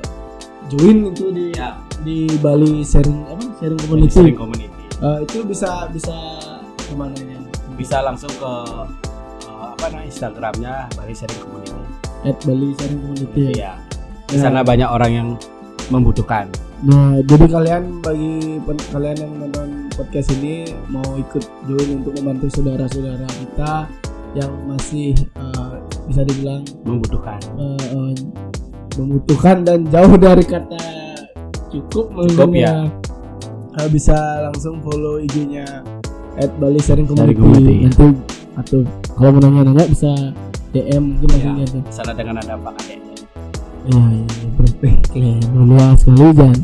join 0.68 1.10
itu 1.10 1.26
di 1.32 1.46
ya 1.52 1.80
di 2.00 2.28
Bali 2.38 2.84
sharing 2.84 3.24
apa 3.26 3.44
sharing 3.58 3.80
community. 3.80 4.12
sharing 4.12 4.38
community 4.38 4.84
Eh, 5.00 5.18
itu 5.24 5.38
bisa 5.44 5.88
bisa 5.90 6.14
ke 6.78 6.94
mana 6.94 7.16
ya? 7.16 7.40
bisa 7.74 8.04
langsung 8.04 8.30
ke 8.30 8.52
apa 9.80 9.86
namanya 9.90 10.06
Instagramnya 10.06 10.74
Bali 10.94 11.14
Sharing 11.16 11.40
Community 11.40 11.78
At 12.20 12.36
Bali 12.44 12.76
sharing 12.76 13.00
community. 13.00 13.42
ya. 13.42 13.52
Iya. 13.56 13.72
Di 14.28 14.36
Ya. 14.36 14.42
sana 14.44 14.60
banyak 14.62 14.86
orang 14.86 15.12
yang 15.12 15.30
membutuhkan. 15.88 16.52
Nah, 16.80 17.20
jadi 17.24 17.48
kalian 17.48 17.84
bagi 18.00 18.60
kalian 18.90 19.18
yang 19.18 19.34
nonton 19.38 19.68
podcast 19.92 20.32
ini 20.34 20.68
mau 20.86 21.16
ikut 21.16 21.44
join 21.66 21.90
untuk 21.98 22.16
membantu 22.16 22.52
saudara-saudara 22.54 23.24
kita 23.26 23.72
yang 24.32 24.52
masih 24.64 25.16
eh, 25.16 25.74
bisa 26.06 26.22
dibilang 26.24 26.62
Membutuhkan. 26.84 27.40
eh, 27.56 27.84
eh, 27.90 28.14
membutuhkan 28.96 29.64
dan 29.64 29.88
jauh 29.88 30.16
dari 30.16 30.44
kata 30.44 30.80
cukup 31.70 32.12
Cukup, 32.28 32.52
ya. 32.52 32.84
Eh, 33.76 33.88
bisa 33.88 34.16
langsung 34.42 34.80
follow 34.82 35.20
IG-nya 35.20 35.64
at 36.36 36.52
Bali 36.58 36.80
Sharing 36.80 37.08
Community. 37.08 37.88
Nanti 37.88 38.08
atau 38.60 38.84
kalau 39.16 39.30
mau 39.36 39.42
nanya-nanya 39.42 39.86
bisa 39.88 40.12
DM 40.70 41.16
mungkin 41.16 41.28
langsung 41.32 41.56
Ya. 41.56 41.64
gitu. 41.66 41.78
Sana 41.90 42.12
dengan 42.14 42.36
ada 42.38 42.54
Pak 42.56 42.74
Kadek. 42.78 43.00
Ya, 43.90 43.96
ya, 43.96 44.22
berarti 44.54 45.32
luas 45.56 45.98
sekali 46.04 46.26
jangan 46.36 46.58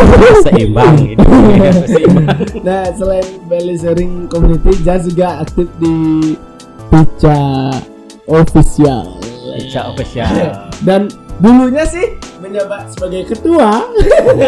Seimbang 0.48 0.94
gitu. 1.04 1.22
Seimbang. 1.92 2.36
Nah, 2.64 2.82
selain 2.96 3.26
Bali 3.46 3.74
Sharing 3.76 4.26
Community, 4.26 4.72
Jas 4.82 5.04
juga 5.04 5.44
aktif 5.44 5.68
di 5.78 5.94
Pica 6.88 7.40
Official. 8.24 9.20
Ica 9.52 9.92
official. 9.92 10.32
Dan 10.80 11.12
dulunya 11.42 11.82
sih 11.82 12.06
menjabat 12.38 12.94
sebagai 12.94 13.34
ketua. 13.34 13.82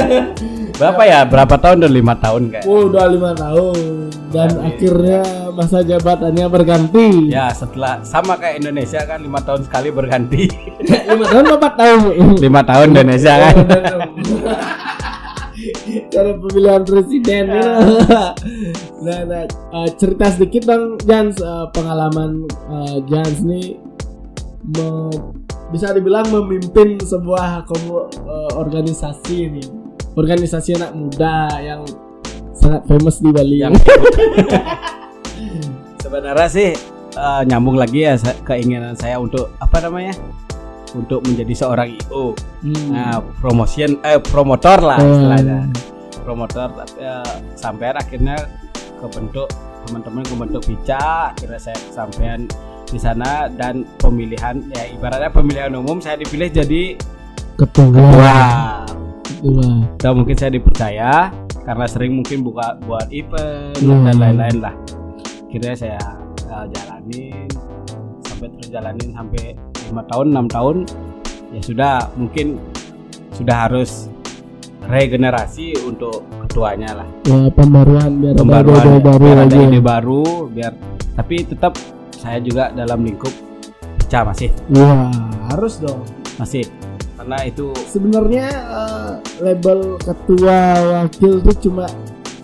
Berapa 0.78 1.02
ya? 1.06 1.22
Berapa 1.26 1.54
tahun? 1.58 1.86
Udah 1.86 1.92
lima 1.92 2.14
tahun 2.18 2.42
kayak. 2.50 2.64
Oh, 2.66 2.90
udah 2.90 3.06
lima 3.06 3.30
tahun. 3.34 4.10
Dan 4.34 4.50
Amin. 4.58 4.66
akhirnya 4.66 5.22
masa 5.54 5.86
jabatannya 5.86 6.46
berganti. 6.50 7.30
Ya 7.30 7.50
setelah 7.54 8.02
sama 8.02 8.34
kayak 8.34 8.58
Indonesia 8.62 8.98
kan 9.06 9.22
lima 9.22 9.38
tahun 9.42 9.62
sekali 9.66 9.94
berganti. 9.94 10.50
lima 11.14 11.26
tahun 11.30 11.44
empat 11.54 11.74
tahun? 11.78 11.98
lima 12.42 12.60
tahun 12.66 12.86
Indonesia 12.90 13.32
kan. 13.38 13.54
Cara 16.10 16.30
pemilihan 16.42 16.82
presiden 16.82 17.44
ya. 17.54 17.68
nah, 19.06 19.20
nah 19.30 19.42
eh, 19.46 19.88
cerita 19.94 20.26
sedikit 20.34 20.66
dong 20.66 20.98
Jans 21.06 21.38
eh, 21.38 21.66
pengalaman 21.70 22.50
eh, 22.50 22.98
Jans 23.06 23.38
nih 23.46 23.78
me- 24.74 25.43
bisa 25.74 25.90
dibilang 25.90 26.30
memimpin 26.30 26.96
sebuah 26.96 27.66
komu- 27.66 28.06
eh, 28.06 28.52
organisasi 28.54 29.36
nih 29.50 29.66
organisasi 30.14 30.78
anak 30.78 30.94
muda 30.94 31.50
yang 31.58 31.82
sangat 32.54 32.86
famous 32.86 33.18
di 33.18 33.28
Bali 33.28 33.58
Yang 33.58 33.74
sebenarnya 35.98 36.48
sih 36.48 36.70
eh, 37.12 37.42
nyambung 37.44 37.74
lagi 37.74 38.06
ya 38.06 38.14
keinginan 38.42 38.94
saya 38.94 39.18
untuk 39.18 39.50
apa 39.58 39.82
namanya? 39.82 40.14
Untuk 40.94 41.26
menjadi 41.26 41.50
seorang 41.58 41.90
IO. 41.90 42.38
Hmm. 42.62 42.94
Nah, 42.94 43.18
promotion 43.42 43.98
eh 44.00 44.22
promotor 44.22 44.78
lah 44.78 44.98
Hmm. 45.02 45.10
istilahnya. 45.10 45.58
Promotor 46.22 46.68
tapi 46.72 47.02
eh, 47.02 47.34
sampai 47.54 47.90
akhirnya 47.92 48.36
kebentuk 49.02 49.50
teman-teman 49.84 50.22
kebentuk 50.24 50.62
bica 50.64 51.34
akhirnya 51.34 51.60
saya 51.60 51.76
kesampaian 51.76 52.46
di 52.94 53.00
sana 53.02 53.50
dan 53.50 53.82
pemilihan 53.98 54.62
ya 54.70 54.86
ibaratnya 54.94 55.26
pemilihan 55.34 55.74
umum 55.74 55.98
saya 55.98 56.14
dipilih 56.14 56.46
jadi 56.46 56.94
ketua. 57.58 57.90
wah 58.14 58.86
ketua. 59.26 59.66
Atau 59.98 60.12
mungkin 60.14 60.36
saya 60.38 60.54
dipercaya 60.54 61.34
karena 61.66 61.86
sering 61.90 62.12
mungkin 62.22 62.46
buka 62.46 62.78
buat 62.86 63.10
event 63.10 63.74
Hmm. 63.82 64.06
dan 64.06 64.16
lain-lain 64.22 64.56
lah. 64.62 64.74
Akhirnya 65.50 65.74
saya 65.74 66.00
uh, 66.46 66.66
jalanin 66.70 67.50
sampai 68.22 68.46
terus 68.54 68.68
jalanin 68.70 69.08
sampai 69.10 69.42
lima 69.90 70.02
tahun 70.06 70.26
enam 70.30 70.46
tahun 70.46 70.76
ya 71.50 71.60
sudah 71.62 71.94
mungkin 72.14 72.58
sudah 73.34 73.56
harus 73.66 74.06
regenerasi 74.84 75.74
untuk 75.82 76.22
ketuanya 76.46 77.02
lah. 77.02 77.08
Ya 77.24 77.48
pembaruan 77.50 78.20
biar 78.20 78.32
ada 78.36 78.40
pembaruan 78.44 78.84
ide-ide 78.84 79.00
baru 79.02 79.24
biar 79.24 79.34
ada 79.34 79.42
lagi 79.42 79.58
ide 79.64 79.80
baru 79.80 80.22
biar 80.52 80.72
tapi 81.14 81.36
tetap 81.46 81.72
saya 82.24 82.40
juga 82.40 82.72
dalam 82.72 83.04
lingkup 83.04 83.30
pecah 84.00 84.24
masih 84.24 84.48
Wah, 84.72 85.12
harus 85.52 85.76
dong. 85.78 86.00
masih 86.34 86.64
karena 87.14 87.38
itu 87.44 87.68
Sebenarnya 87.86 88.46
eh, 88.50 89.10
label 89.38 89.96
ketua 89.96 90.58
wakil 90.98 91.38
itu 91.38 91.52
cuma 91.62 91.84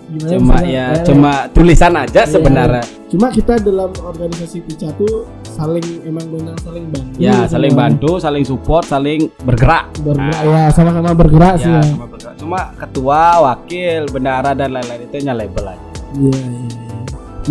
gimana 0.07 0.31
cuma 0.31 0.55
sih, 0.59 0.69
ya 0.69 0.85
Bang? 0.91 1.05
cuma 1.07 1.31
tulisan 1.49 1.93
aja 1.95 2.21
Iya. 2.21 2.29
sebenarnya 2.29 2.83
Cuma 3.07 3.27
kita 3.27 3.59
dalam 3.59 3.91
organisasi 3.97 4.63
Pica 4.63 4.87
tuh 4.95 5.27
saling 5.43 5.83
emang 6.07 6.31
benar 6.31 6.55
saling 6.63 6.87
bantu. 6.87 7.19
Ya, 7.19 7.43
sama 7.43 7.51
saling 7.51 7.73
bantu, 7.75 8.11
saling 8.17 8.45
support, 8.47 8.87
saling 8.87 9.27
bergerak. 9.43 9.91
Bergerak 9.99 10.39
ya, 10.41 10.63
sama-sama 10.71 11.11
bergerak 11.11 11.59
sih 11.59 11.67
Ya, 11.67 11.83
ya. 11.83 11.91
sama 11.91 12.07
bergerak. 12.07 12.35
Cuma 12.39 12.59
ketua, 12.71 13.23
wakil, 13.43 14.07
bendahara 14.07 14.55
dan 14.55 14.71
lain-lain 14.71 15.03
itu 15.03 15.15
hanya 15.19 15.35
label 15.35 15.65
aja. 15.67 15.87
Iya, 16.15 16.39
iya, 16.39 16.59
iya. 16.71 16.95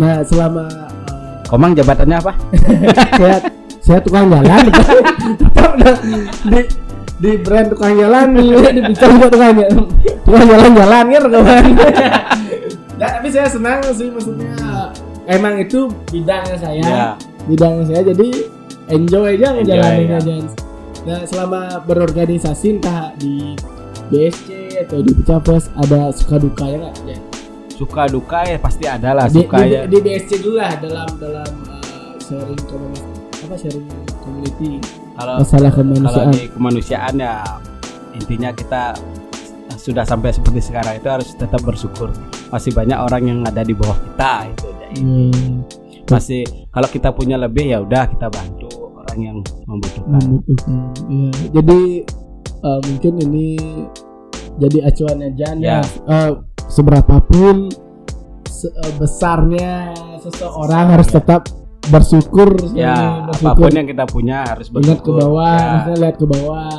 Nah, 0.01 0.15
selama 0.25 0.65
Komang 1.51 1.75
jabatannya 1.75 2.15
apa? 2.15 2.31
saya 3.19 3.37
saya 3.85 3.99
tukang 3.99 4.31
jalan 4.31 4.71
di 6.47 6.61
di 7.19 7.31
brand 7.43 7.67
tukang 7.75 7.93
jalan 7.99 8.25
di 8.39 8.55
di 8.55 8.81
Pica 8.87 9.05
juga 9.11 9.27
tukang 9.27 9.51
jalan 9.59 9.83
tukang 10.23 10.45
jalan-jalan 10.47 11.03
kan 11.11 11.23
kawan. 11.27 11.63
Nah, 13.01 13.09
tapi 13.19 13.27
saya 13.33 13.51
senang 13.51 13.83
sih 13.91 14.07
maksudnya 14.13 14.55
emang 15.27 15.59
itu 15.59 15.91
bidangnya 16.07 16.55
saya. 16.55 16.79
Ya, 16.79 17.05
bidangnya 17.49 17.83
saya 17.83 18.01
jadi 18.15 18.29
enjoy 18.87 19.35
aja 19.35 19.47
Enjoy, 19.51 19.59
ngejalaninnya 19.59 20.19
ya. 20.23 20.23
Jans. 20.23 20.51
Nah 21.03 21.19
selama 21.25 21.61
berorganisasi 21.83 22.79
entah 22.79 23.11
di 23.19 23.59
BSC 24.07 24.47
atau 24.87 25.03
di 25.03 25.11
Pecapres 25.19 25.67
ada 25.75 26.15
suka 26.15 26.39
dukanya 26.39 26.87
nggak 26.87 26.95
ya? 27.11 27.30
Suka 27.81 28.05
duka 28.05 28.39
ya 28.45 28.57
pasti 28.61 28.85
ada 28.85 29.09
lah 29.17 29.25
Di, 29.25 29.41
suka 29.41 29.57
di, 29.65 29.73
ya. 29.73 29.81
di 29.89 29.97
BSC 29.97 30.31
dulu 30.37 30.61
lah 30.61 30.71
dalam 30.77 31.09
dalam 31.17 31.49
uh, 31.65 32.13
sharing 32.21 32.61
community 32.69 33.01
apa 33.41 33.55
sharing 33.57 33.85
community 34.21 34.69
Kalau 35.17 35.33
masalah 35.41 35.71
kalau 35.73 35.81
kemanusiaan. 35.81 36.29
di 36.29 36.43
kemanusiaan 36.53 37.13
ya 37.17 37.33
intinya 38.13 38.49
kita 38.53 38.83
sudah 39.81 40.05
sampai 40.05 40.29
seperti 40.29 40.61
sekarang 40.61 40.93
itu 41.01 41.09
harus 41.09 41.33
tetap 41.33 41.57
bersyukur. 41.65 42.13
Masih 42.53 42.69
banyak 42.69 43.01
orang 43.01 43.23
yang 43.25 43.39
ada 43.41 43.65
di 43.65 43.73
bawah 43.73 43.97
kita 43.97 44.45
itu. 44.45 44.67
Hmm, 45.01 45.65
Masih 46.05 46.45
kalau 46.69 46.85
kita 46.85 47.09
punya 47.09 47.33
lebih 47.41 47.65
ya 47.73 47.81
udah 47.81 48.05
kita 48.05 48.29
bantu 48.29 48.69
orang 48.93 49.17
yang 49.17 49.37
membutuhkan. 49.65 50.21
membutuhkan. 50.21 50.73
Ya, 51.09 51.29
jadi 51.57 51.81
uh, 52.61 52.79
mungkin 52.85 53.13
ini 53.25 53.47
jadi 54.61 54.77
acuannya 54.85 55.29
Jan 55.33 55.57
ya. 55.65 55.79
Ya. 55.79 55.81
Uh, 56.05 56.31
seberapapun 56.71 57.67
se- 58.45 58.71
uh, 58.71 58.93
besarnya 58.95 59.91
seseorang 60.19 60.85
harus 60.89 61.09
tetap 61.09 61.41
bersyukur 61.83 62.55
Ya, 62.71 63.25
bersyukur. 63.25 63.51
apa 63.51 63.59
pun 63.59 63.71
yang 63.73 63.85
kita 63.85 64.05
punya 64.05 64.45
harus 64.45 64.69
ingat 64.69 65.01
ke 65.01 65.11
bersyukur. 65.11 65.13
bawah 65.19 65.51
Ya, 65.51 65.67
maksudnya 65.67 65.97
lihat 65.99 66.15
ke 66.15 66.25
bawah 66.25 66.69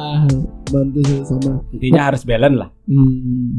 bantu 0.65 1.01
sama 1.23 1.53
intinya 1.71 2.03
harus 2.03 2.23
balance 2.23 2.57
lah. 2.57 2.69
hmm. 2.87 3.51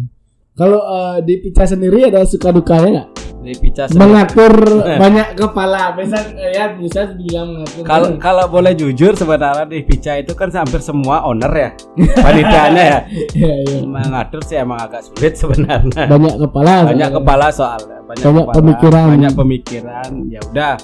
kalau 0.53 0.79
uh, 0.81 1.17
di 1.19 1.33
Pica 1.37 1.63
sendiri 1.63 2.07
ada 2.07 2.23
suka 2.23 2.49
dukanya 2.49 2.89
nggak 2.89 3.09
di 3.43 3.53
pica 3.53 3.83
sendiri. 3.85 3.99
mengatur 4.01 4.53
banyak 4.95 5.27
kepala 5.35 5.91
bisa 5.93 6.15
eh, 6.33 6.51
ya 6.53 6.71
bisa 6.71 7.11
dibilang 7.11 7.59
mengatur 7.59 7.83
Kalau 7.83 8.07
kalau 8.17 8.45
boleh 8.47 8.71
jujur 8.71 9.11
sebenarnya 9.13 9.67
di 9.67 9.83
pica 9.83 10.15
itu 10.15 10.31
kan 10.31 10.47
hampir 10.49 10.79
semua 10.79 11.21
owner 11.23 11.51
ya, 11.51 11.69
panitianya 12.17 12.83
ya. 12.83 12.99
ya, 13.35 13.53
ya. 13.61 13.77
Mengatur 13.83 14.41
sih 14.41 14.55
emang 14.55 14.79
agak 14.79 15.03
sulit 15.03 15.35
sebenarnya. 15.35 16.07
banyak 16.07 16.35
kepala 16.39 16.87
Banyak 16.87 17.09
kepala 17.13 17.47
soalnya, 17.49 17.99
banyak, 18.01 18.23
Banyak 18.23 18.41
kepala, 18.41 18.55
pemikiran. 18.55 19.05
banyak 19.11 19.33
pemikiran. 19.33 20.09
Ya 20.25 20.39
udah. 20.41 20.75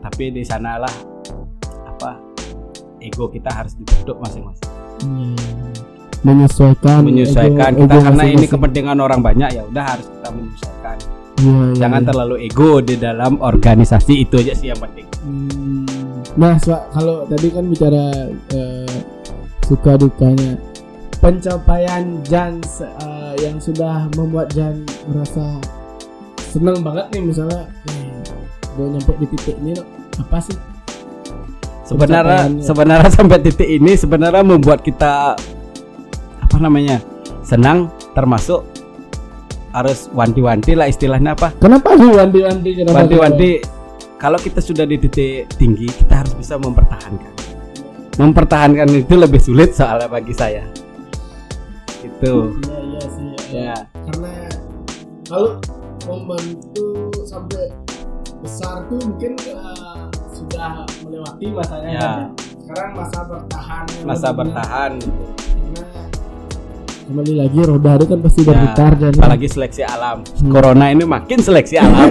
Tapi 0.00 0.24
di 0.30 0.42
sanalah 0.44 0.92
apa 1.86 2.20
ego 2.98 3.24
kita 3.26 3.48
harus 3.48 3.72
dibentuk 3.74 4.20
masing-masing. 4.20 4.68
Hmm. 5.00 5.36
menyesuaikan 6.22 7.04
menyesuaikan 7.04 7.72
ego- 7.72 7.80
kita 7.82 7.94
ego 7.94 8.00
karena 8.02 8.22
ini 8.22 8.32
masing-masing. 8.36 8.52
kepentingan 8.52 8.98
orang 8.98 9.20
banyak 9.20 9.48
ya 9.50 9.62
udah 9.62 9.84
harus 9.86 10.06
kita 10.06 10.28
menyesuaikan. 10.30 10.96
Iya, 11.42 11.50
iya, 11.50 11.76
Jangan 11.82 12.02
iya. 12.02 12.08
terlalu 12.08 12.36
ego 12.46 12.70
di 12.78 12.94
dalam 12.94 13.32
organisasi 13.42 14.14
itu 14.22 14.38
aja 14.38 14.54
sih 14.54 14.70
yang 14.70 14.78
penting. 14.78 15.06
Hmm. 15.24 15.86
Nah, 16.34 16.58
Swa, 16.58 16.86
kalau 16.90 17.26
tadi 17.30 17.46
kan 17.50 17.64
bicara 17.70 18.06
eh, 18.54 18.96
suka 19.66 19.94
dukanya 19.98 20.58
pencapaian 21.18 22.22
Jan 22.26 22.58
eh, 22.82 23.34
yang 23.42 23.58
sudah 23.58 24.10
membuat 24.18 24.50
Jan 24.54 24.82
merasa 25.10 25.58
senang 26.38 26.82
banget 26.82 27.06
nih 27.14 27.22
misalnya 27.22 27.66
eh, 27.90 28.18
gue 28.74 28.86
nyampe 28.90 29.12
di 29.22 29.26
titik 29.34 29.56
ini 29.62 29.74
apa 30.18 30.38
sih? 30.42 30.58
Sebenarnya 31.84 32.50
sebenarnya 32.62 33.10
sampai 33.18 33.38
titik 33.42 33.68
ini 33.68 33.94
sebenarnya 33.98 34.42
membuat 34.42 34.82
kita 34.82 35.34
apa 36.42 36.56
namanya? 36.62 37.02
senang 37.44 37.92
termasuk 38.16 38.64
harus 39.74 40.06
wanti-wanti 40.14 40.78
lah 40.78 40.86
istilahnya 40.86 41.34
apa? 41.34 41.50
Kenapa 41.58 41.98
sih 41.98 42.06
wanti-wanti? 42.06 42.70
Wanti-wanti 42.86 43.50
kalau 44.22 44.38
kita 44.38 44.62
sudah 44.62 44.86
di 44.86 44.96
titik 45.02 45.50
tinggi 45.58 45.90
kita 45.90 46.22
harus 46.22 46.34
bisa 46.38 46.54
mempertahankan. 46.56 47.34
Mempertahankan 48.14 48.86
itu 48.94 49.14
lebih 49.18 49.42
sulit 49.42 49.74
soalnya 49.74 50.06
bagi 50.06 50.30
saya. 50.30 50.62
Itu. 52.06 52.54
Iya, 52.62 52.78
iya 52.78 53.04
sih. 53.10 53.28
Ya. 53.50 53.76
Karena 53.90 54.34
kalau 55.26 55.58
membantu 56.06 57.10
sampai 57.26 57.74
besar 58.38 58.86
tuh 58.86 59.02
mungkin 59.02 59.34
eh, 59.42 59.98
sudah 60.30 60.86
melewati 61.02 61.46
masanya. 61.50 61.90
Ya. 61.90 62.10
Sekarang 62.62 62.90
masa 62.94 63.20
bertahan. 63.26 63.84
Masa 64.06 64.28
bertahan. 64.30 64.92
Karena 65.02 65.84
kembali 67.04 67.32
lagi 67.36 67.60
roda 67.60 67.90
itu 67.94 68.06
kan 68.06 68.18
pasti 68.18 68.40
Ya, 68.40 68.46
berputar 68.48 68.92
dan 68.96 69.12
apalagi 69.14 69.46
seleksi 69.46 69.82
alam. 69.84 70.24
Hmm. 70.24 70.48
Corona 70.48 70.86
ini 70.88 71.04
makin 71.04 71.38
seleksi 71.38 71.76
alam. 71.76 72.08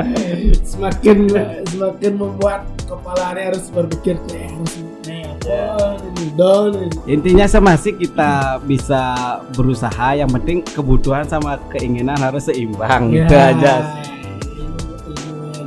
semakin 0.72 1.16
semakin 1.68 2.12
membuat 2.14 2.64
kepala 2.82 3.32
ini 3.32 3.40
harus 3.52 3.68
berpikir 3.68 4.16
harus 4.24 4.40
nih 5.04 5.28
apa 5.28 6.00
ini 6.00 6.24
down 6.32 6.72
ini." 6.78 6.96
Intinya 7.06 7.46
semasih 7.46 7.94
kita 7.94 8.58
bisa 8.62 9.02
berusaha, 9.52 10.14
yang 10.14 10.30
penting 10.32 10.64
kebutuhan 10.64 11.24
sama 11.24 11.58
keinginan 11.68 12.16
harus 12.16 12.46
seimbang 12.46 13.12
gitu 13.12 13.28
Ya, 13.28 13.52
aja. 13.52 13.74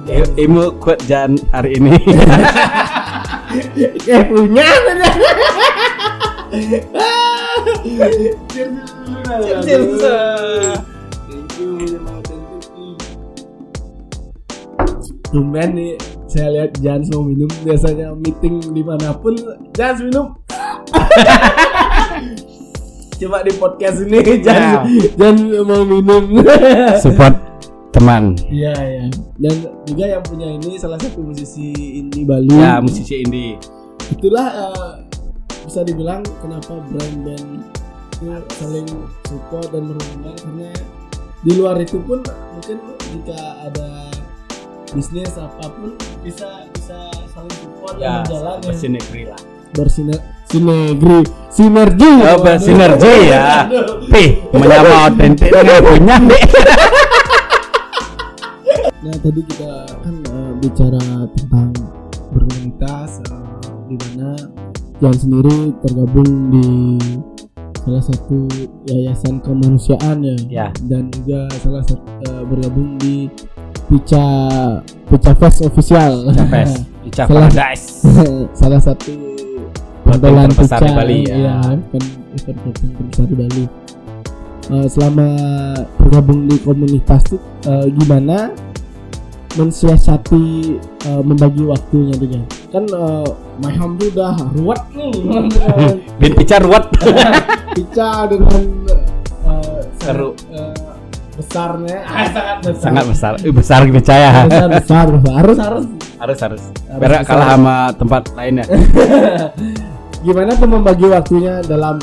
ilmu- 0.10 0.74
aja. 0.74 0.76
Quote 0.76 1.04
Jan 1.06 1.38
hari 1.52 1.78
ini. 1.78 1.94
eh 4.06 4.22
punya 4.26 4.66
Tumben 15.32 15.70
nih 15.76 15.96
saya 16.28 16.48
lihat 16.52 16.72
Jans 16.84 17.08
mau 17.16 17.24
minum 17.24 17.48
biasanya 17.64 18.12
meeting 18.16 18.60
di 18.76 18.84
mana 18.84 19.16
pun 19.16 19.36
Jans 19.72 20.04
minum 20.04 20.36
coba 23.20 23.48
di 23.48 23.52
podcast 23.56 24.04
ini 24.04 24.20
Jans 24.44 25.16
Jans 25.16 25.40
mau 25.64 25.88
minum 25.88 26.44
Support 27.04 27.36
teman. 27.96 28.36
Iya 28.52 28.76
ya. 28.76 29.08
Dan 29.40 29.72
juga 29.88 30.04
yang 30.04 30.24
punya 30.28 30.52
ini 30.52 30.76
salah 30.76 31.00
satu 31.00 31.24
musisi 31.24 31.72
indie 32.04 32.28
Bali. 32.28 32.52
Ya, 32.52 32.84
musisi 32.84 33.24
indie. 33.24 33.56
Itulah 34.12 34.52
eh, 34.52 34.92
bisa 35.64 35.80
dibilang 35.88 36.20
kenapa 36.44 36.76
brand 36.92 37.64
saling 38.52 38.88
support 39.24 39.68
dan 39.70 39.84
berhubungan 39.86 40.36
karena 40.36 40.70
di 41.42 41.52
luar 41.54 41.76
itu 41.78 42.00
pun 42.00 42.24
mungkin 42.24 42.78
jika 43.06 43.38
ada 43.64 43.90
bisnis 44.90 45.36
apa 45.36 45.66
pun 45.70 45.92
bisa 46.24 46.48
bisa 46.72 47.00
saling 47.30 47.54
support 47.54 47.96
Ya, 47.96 48.24
dan 48.24 48.24
berjalan 48.24 48.56
ya. 48.56 48.66
bersinergi 48.66 49.22
lah. 49.26 49.40
Bersiner 49.76 50.20
sinergi 50.48 51.18
sinergi 51.52 52.12
Oh, 52.24 52.40
bersinergi 52.40 53.16
ya. 53.28 53.68
Pih, 54.08 54.30
menyama 54.52 55.12
otentik 55.12 55.52
nggak 55.52 55.82
punya 55.86 56.16
deh. 56.24 56.44
Nah 59.04 59.16
tadi 59.20 59.42
kita 59.44 59.72
kan 60.02 60.16
eh, 60.24 60.52
bicara 60.58 61.04
tentang 61.36 61.70
berkomunitas 62.32 63.20
eh, 63.22 63.44
di 63.86 63.96
mana 64.00 64.32
Jan 64.98 65.12
sendiri 65.14 65.76
tergabung 65.84 66.30
di 66.50 66.66
salah 67.86 68.02
satu 68.02 68.50
yayasan 68.86 69.38
kemanusiaan 69.40 70.18
ya, 70.20 70.36
Ya. 70.50 70.68
dan 70.84 71.14
juga 71.14 71.46
salah 71.56 71.84
satu 71.84 72.02
eh, 72.26 72.44
bergabung 72.44 72.98
di 72.98 73.30
Pica 73.86 74.26
Pica 75.06 75.32
Fest 75.38 75.62
official 75.62 76.34
Pes, 76.50 76.82
Ica 77.06 77.24
Salah- 77.24 77.46
Paradise. 77.46 77.86
salah 78.52 78.82
satu 78.82 79.14
pentolan 80.06 80.50
Pica 80.50 80.78
di 80.80 80.90
Bali, 80.92 81.20
ya. 81.24 81.36
iya, 81.36 81.54
event 81.70 82.06
event 82.36 82.58
event 82.60 82.92
terbesar 82.92 83.26
di 83.26 83.38
Bali 83.38 83.66
Eh, 84.66 84.90
selama 84.90 85.30
bergabung 85.96 86.50
di 86.50 86.58
komunitas 86.58 87.22
tuh 87.22 87.38
eh, 87.70 87.86
gimana 87.94 88.50
mensiasati 89.56 90.76
eh, 90.80 91.22
membagi 91.24 91.64
waktunya 91.64 92.16
dengan 92.16 92.44
kan 92.70 92.84
uh, 92.92 93.24
my 93.58 93.72
home 93.76 93.96
tuh 93.96 94.12
udah 94.12 94.36
ruwet 94.54 94.82
nih 94.92 95.12
Bin 96.20 96.34
Ica 96.36 96.60
ruwet. 96.60 96.86
Pica 97.76 98.24
dengan 98.28 98.64
eh, 99.48 99.80
Seru. 100.00 100.32
eh, 100.52 100.72
besarnya 101.36 101.98
ah, 102.04 102.24
sangat 102.32 102.56
besar 102.64 102.74
Sangat 102.80 103.04
besar. 103.08 103.32
Eh, 103.44 103.52
besar 103.52 103.80
percaya. 103.84 104.30
besar 104.48 104.68
besar 104.72 105.06
besar. 105.12 105.36
harus 105.44 105.58
harus 105.60 105.86
Harus 106.16 106.40
harus. 106.40 106.62
Harus 106.72 107.00
Berak 107.00 107.22
kalah 107.28 107.48
sama 107.60 107.76
tempat 107.92 108.22
lainnya. 108.34 108.64
gimana 110.22 110.56
tuh 110.56 110.66
membagi 110.66 111.06
waktunya 111.06 111.60
dalam 111.62 112.00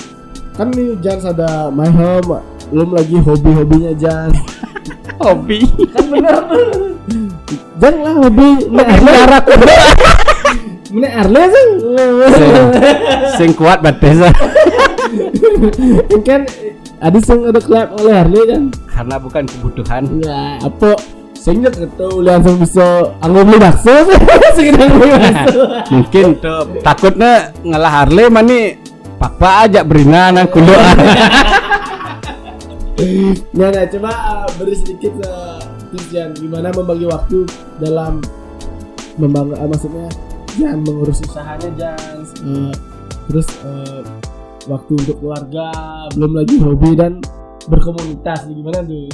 kan 0.52 0.68
nih 0.70 0.94
Jans 1.00 1.24
ada 1.24 1.72
my 1.72 1.88
home 1.88 2.38
belum 2.68 2.92
lagi 2.92 3.16
hobi-hobinya 3.18 3.96
Jans 3.96 4.36
Hobi. 5.18 5.64
kan 5.90 6.04
bener 6.06 6.36
Jan 7.80 7.94
lah 8.00 8.14
hobi 8.20 8.48
nek 8.68 8.86
Arle 8.86 9.12
Arle 10.92 11.42
Sing, 11.48 11.68
sing 13.40 13.50
kuat 13.56 13.80
batis. 13.80 14.20
kan 16.28 16.44
ada 17.00 17.18
sing 17.18 17.48
ada 17.48 17.58
klub 17.58 17.96
oleh 17.98 18.14
Harley 18.14 18.42
kan? 18.44 18.62
Karena 18.92 19.16
bukan 19.16 19.48
kebutuhan. 19.48 20.02
ya 20.20 20.60
apa? 20.60 20.92
Sing 21.32 21.58
nyet 21.58 21.74
gitu 21.74 22.22
langsung 22.22 22.60
bisa 22.60 23.16
anggo 23.24 23.42
beli 23.42 23.58
bakso. 23.58 23.94
Sing 24.56 24.76
beli 24.76 25.16
bakso. 25.16 25.62
Mungkin 25.90 26.26
takutnya 26.84 27.50
ngalah 27.64 27.92
Harley 28.04 28.30
mani 28.30 28.76
pakpa 29.16 29.66
aja 29.66 29.80
berina 29.82 30.30
nang 30.30 30.46
kulo. 30.46 30.76
nah, 33.56 33.68
nah 33.72 33.84
coba 33.90 34.10
uh, 34.12 34.46
beri 34.60 34.76
sedikit 34.78 35.18
uh, 35.26 35.71
Jan 36.12 36.31
gimana 36.37 36.68
membagi 36.72 37.07
waktu 37.09 37.44
dalam 37.81 38.22
membangun 39.20 39.57
uh, 39.57 39.68
maksudnya 39.68 40.09
Jan 40.57 40.85
mengurus 40.85 41.20
usahanya 41.24 41.70
Jan? 41.76 42.18
Uh, 42.44 42.72
terus 43.28 43.48
uh, 43.64 44.02
waktu 44.70 44.92
untuk 44.94 45.16
keluarga 45.18 45.70
belum 46.14 46.33
lagi 46.38 46.57
hobi 46.62 46.90
dan 46.94 47.18
berkomunitas. 47.66 48.46
Gimana 48.46 48.83
tuh? 48.83 49.09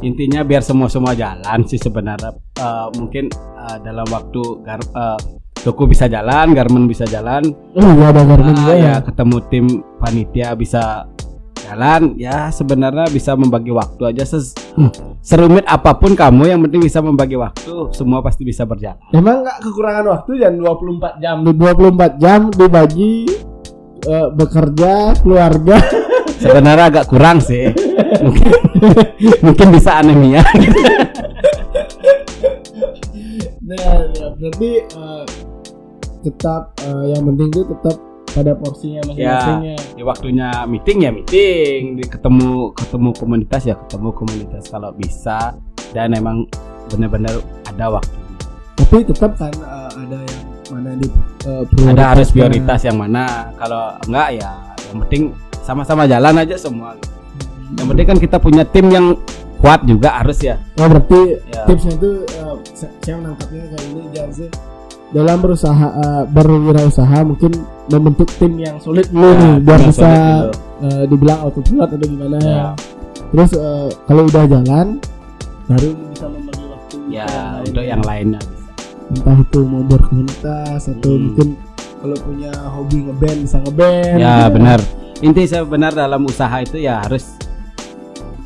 Intinya 0.00 0.40
biar 0.40 0.64
semua 0.64 0.88
semua 0.88 1.12
jalan 1.12 1.60
sih 1.68 1.76
sebenarnya. 1.76 2.32
Eh, 2.56 2.88
mungkin 2.96 3.28
eh, 3.34 3.76
dalam 3.84 4.08
waktu 4.08 4.64
gar, 4.64 4.80
eh, 4.80 5.18
toko 5.60 5.84
bisa 5.84 6.08
jalan, 6.08 6.56
garmen 6.56 6.88
bisa 6.88 7.04
jalan, 7.04 7.44
oh 7.76 7.90
iya 8.00 8.08
ada 8.08 8.24
garmen 8.24 8.56
Ah, 8.56 8.58
juga 8.64 8.74
ya 8.80 8.84
ya. 8.96 9.04
ketemu 9.04 9.36
tim 9.52 9.66
panitia 10.00 10.56
bisa 10.56 11.04
jalan 11.70 12.18
ya 12.18 12.50
sebenarnya 12.50 13.06
bisa 13.08 13.38
membagi 13.38 13.70
waktu 13.70 14.10
aja. 14.10 14.26
Ses 14.26 14.58
Hmm. 14.70 14.90
serumit 15.18 15.66
apa 15.66 15.98
pun 15.98 16.14
kamu 16.14 16.46
yang 16.46 16.62
penting 16.62 16.86
bisa 16.86 17.02
membagi 17.02 17.34
waktu 17.34 17.90
semua 17.90 18.22
pasti 18.22 18.46
bisa 18.46 18.62
berjalan. 18.62 19.02
Emang 19.10 19.42
nggak 19.42 19.58
kekurangan 19.62 20.04
waktu 20.06 20.30
Jan? 20.38 20.54
24 20.58 21.18
jam. 21.18 21.36
24 21.42 22.22
jam 22.22 22.40
dibagi 22.54 23.26
uh, 24.06 24.30
bekerja 24.30 25.14
keluarga. 25.22 25.78
Sebenarnya 26.42 26.88
agak 26.88 27.06
kurang 27.12 27.42
sih. 27.44 27.68
Mungkin 28.24 28.48
mungkin 29.44 29.66
bisa 29.76 30.00
anemia. 30.00 30.40
Nah 33.60 33.76
ya, 33.76 34.26
berarti 34.34 34.70
eh, 34.82 35.24
tetap 36.24 36.74
eh, 36.80 37.04
yang 37.12 37.22
penting 37.28 37.48
itu 37.52 37.62
tetap 37.68 37.96
pada 38.30 38.52
porsinya 38.54 39.02
masing-masing 39.04 39.58
ya. 39.64 39.76
di 39.92 40.02
waktunya 40.02 40.48
meeting 40.64 40.98
ya 41.02 41.10
meeting. 41.10 41.80
Di 41.98 42.04
ketemu 42.06 42.70
ketemu 42.72 43.08
komunitas 43.14 43.62
ya 43.64 43.74
ketemu 43.76 44.08
komunitas 44.12 44.62
kalau 44.68 44.90
bisa. 44.92 45.54
Dan 45.90 46.14
emang 46.14 46.46
benar-benar 46.88 47.42
ada 47.66 47.98
waktu. 47.98 48.14
Tapi 48.78 49.02
tetap 49.04 49.34
kan 49.34 49.50
eh, 49.50 49.90
ada 50.06 50.18
yang 50.22 50.42
mana 50.70 50.90
di 50.94 51.06
eh, 51.46 51.90
ada 51.90 52.04
harus 52.14 52.30
prioritas 52.30 52.80
yang 52.82 52.96
mana. 52.96 53.50
Kalau 53.58 53.98
enggak 54.06 54.28
ya 54.38 54.50
yang 54.90 54.98
penting 55.06 55.22
sama-sama 55.60 56.06
jalan 56.06 56.34
aja 56.38 56.54
semua. 56.54 56.94
Yang 57.74 57.86
penting 57.86 58.06
kan 58.06 58.18
kita 58.18 58.36
punya 58.38 58.62
tim 58.66 58.86
yang 58.90 59.14
kuat 59.60 59.84
juga 59.84 60.22
harus 60.22 60.38
ya. 60.40 60.56
Oh 60.78 60.88
berarti 60.88 61.36
Ya. 61.52 61.62
tipsnya 61.68 61.92
itu 61.98 62.10
sa- 62.72 62.94
saya 63.02 63.14
menangkapnya 63.20 63.62
kayak 63.68 63.84
ini 63.90 64.02
jangan 64.10 64.32
sih 64.32 64.48
dalam 65.10 65.36
berusaha 65.38 65.86
eh, 65.96 66.22
berwirausaha 66.26 67.18
mungkin 67.22 67.50
membentuk 67.88 68.30
tim 68.36 68.54
yang 68.56 68.78
solid 68.78 69.06
dulu 69.08 69.26
Ya, 69.26 69.34
nih 69.34 69.54
biar 69.60 69.78
tim 69.78 69.82
yang 69.82 69.90
bisa 69.90 70.10
eh, 70.80 71.04
dibilang 71.06 71.38
autopilot 71.42 71.88
atau 71.88 72.06
gimana 72.06 72.36
Ya. 72.38 72.48
ya. 72.48 72.66
Terus 73.30 73.50
eh, 73.52 73.88
kalau 74.04 74.22
udah 74.24 74.44
jalan 74.44 74.86
baru 75.66 75.88
bisa 76.08 76.26
membagi 76.26 76.64
waktu 76.64 76.96
ya 77.08 77.28
untuk 77.60 77.84
yang 77.84 78.02
lainnya 78.02 78.40
bisa 78.40 78.68
entah 79.10 79.36
itu 79.36 79.60
mau 79.62 79.82
berkomunitas 79.82 80.80
atau 80.88 81.10
Hmm. 81.10 81.22
mungkin 81.26 81.48
kalau 82.00 82.16
punya 82.22 82.52
hobi 82.70 82.98
ngeband 83.04 83.38
bisa 83.44 83.58
ngeband. 83.60 84.16
ya 84.16 84.34
benar 84.46 84.78
inti 85.20 85.42
saya 85.44 85.62
benar 85.62 85.92
dalam 85.92 86.22
usaha 86.24 86.56
itu 86.58 86.78
ya 86.78 87.02
harus 87.02 87.34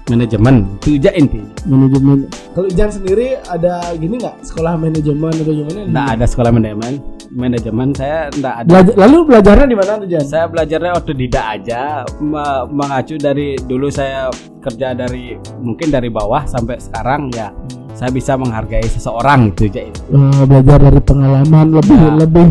manajemen. 0.07 0.69
Itu 0.79 0.99
aja 0.99 1.11
inti. 1.13 1.41
Manajemen. 1.65 2.29
Kalau 2.53 2.69
Jan 2.71 2.91
sendiri 2.91 3.41
ada 3.45 3.81
gini 3.95 4.21
nggak? 4.21 4.37
Sekolah 4.43 4.77
manajemen 4.77 5.33
atau 5.33 5.53
gimana? 5.53 5.81
nggak 5.87 6.07
ada 6.15 6.25
sekolah 6.25 6.51
manajemen. 6.51 6.93
Manajemen 7.31 7.89
saya 7.91 8.31
nggak 8.31 8.55
ada. 8.55 8.69
Belajar, 8.69 8.95
lalu 8.97 9.17
belajarnya 9.27 9.67
di 9.67 9.77
mana 9.77 9.91
tuh 9.97 10.09
Jan? 10.09 10.23
saya 10.23 10.45
belajarnya 10.47 10.93
otodidak 10.95 11.45
aja. 11.51 11.81
Me- 12.21 12.65
mengacu 12.69 13.17
dari 13.17 13.57
dulu 13.59 13.89
saya 13.89 14.29
kerja 14.61 14.93
dari 14.93 15.35
mungkin 15.59 15.89
dari 15.89 16.09
bawah 16.09 16.45
sampai 16.45 16.77
sekarang 16.79 17.33
ya. 17.33 17.51
Saya 17.95 18.11
bisa 18.11 18.35
menghargai 18.35 18.83
seseorang 18.85 19.55
itu 19.55 19.71
aja 19.71 19.87
Eh, 19.87 20.43
belajar 20.45 20.83
dari 20.83 20.99
pengalaman 20.99 21.67
lebih 21.73 21.95
Ya. 21.97 22.11
lebih 22.19 22.47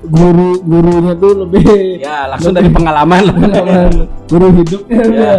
guru 0.00 0.62
gurunya 0.62 1.12
tuh 1.12 1.42
lebih 1.42 1.66
ya 1.98 2.30
langsung 2.30 2.54
dari 2.54 2.70
pengalaman 2.70 3.22
pengalaman 3.28 3.90
guru 4.24 4.46
hidupnya 4.54 5.00
ya. 5.02 5.10
ya. 5.10 5.34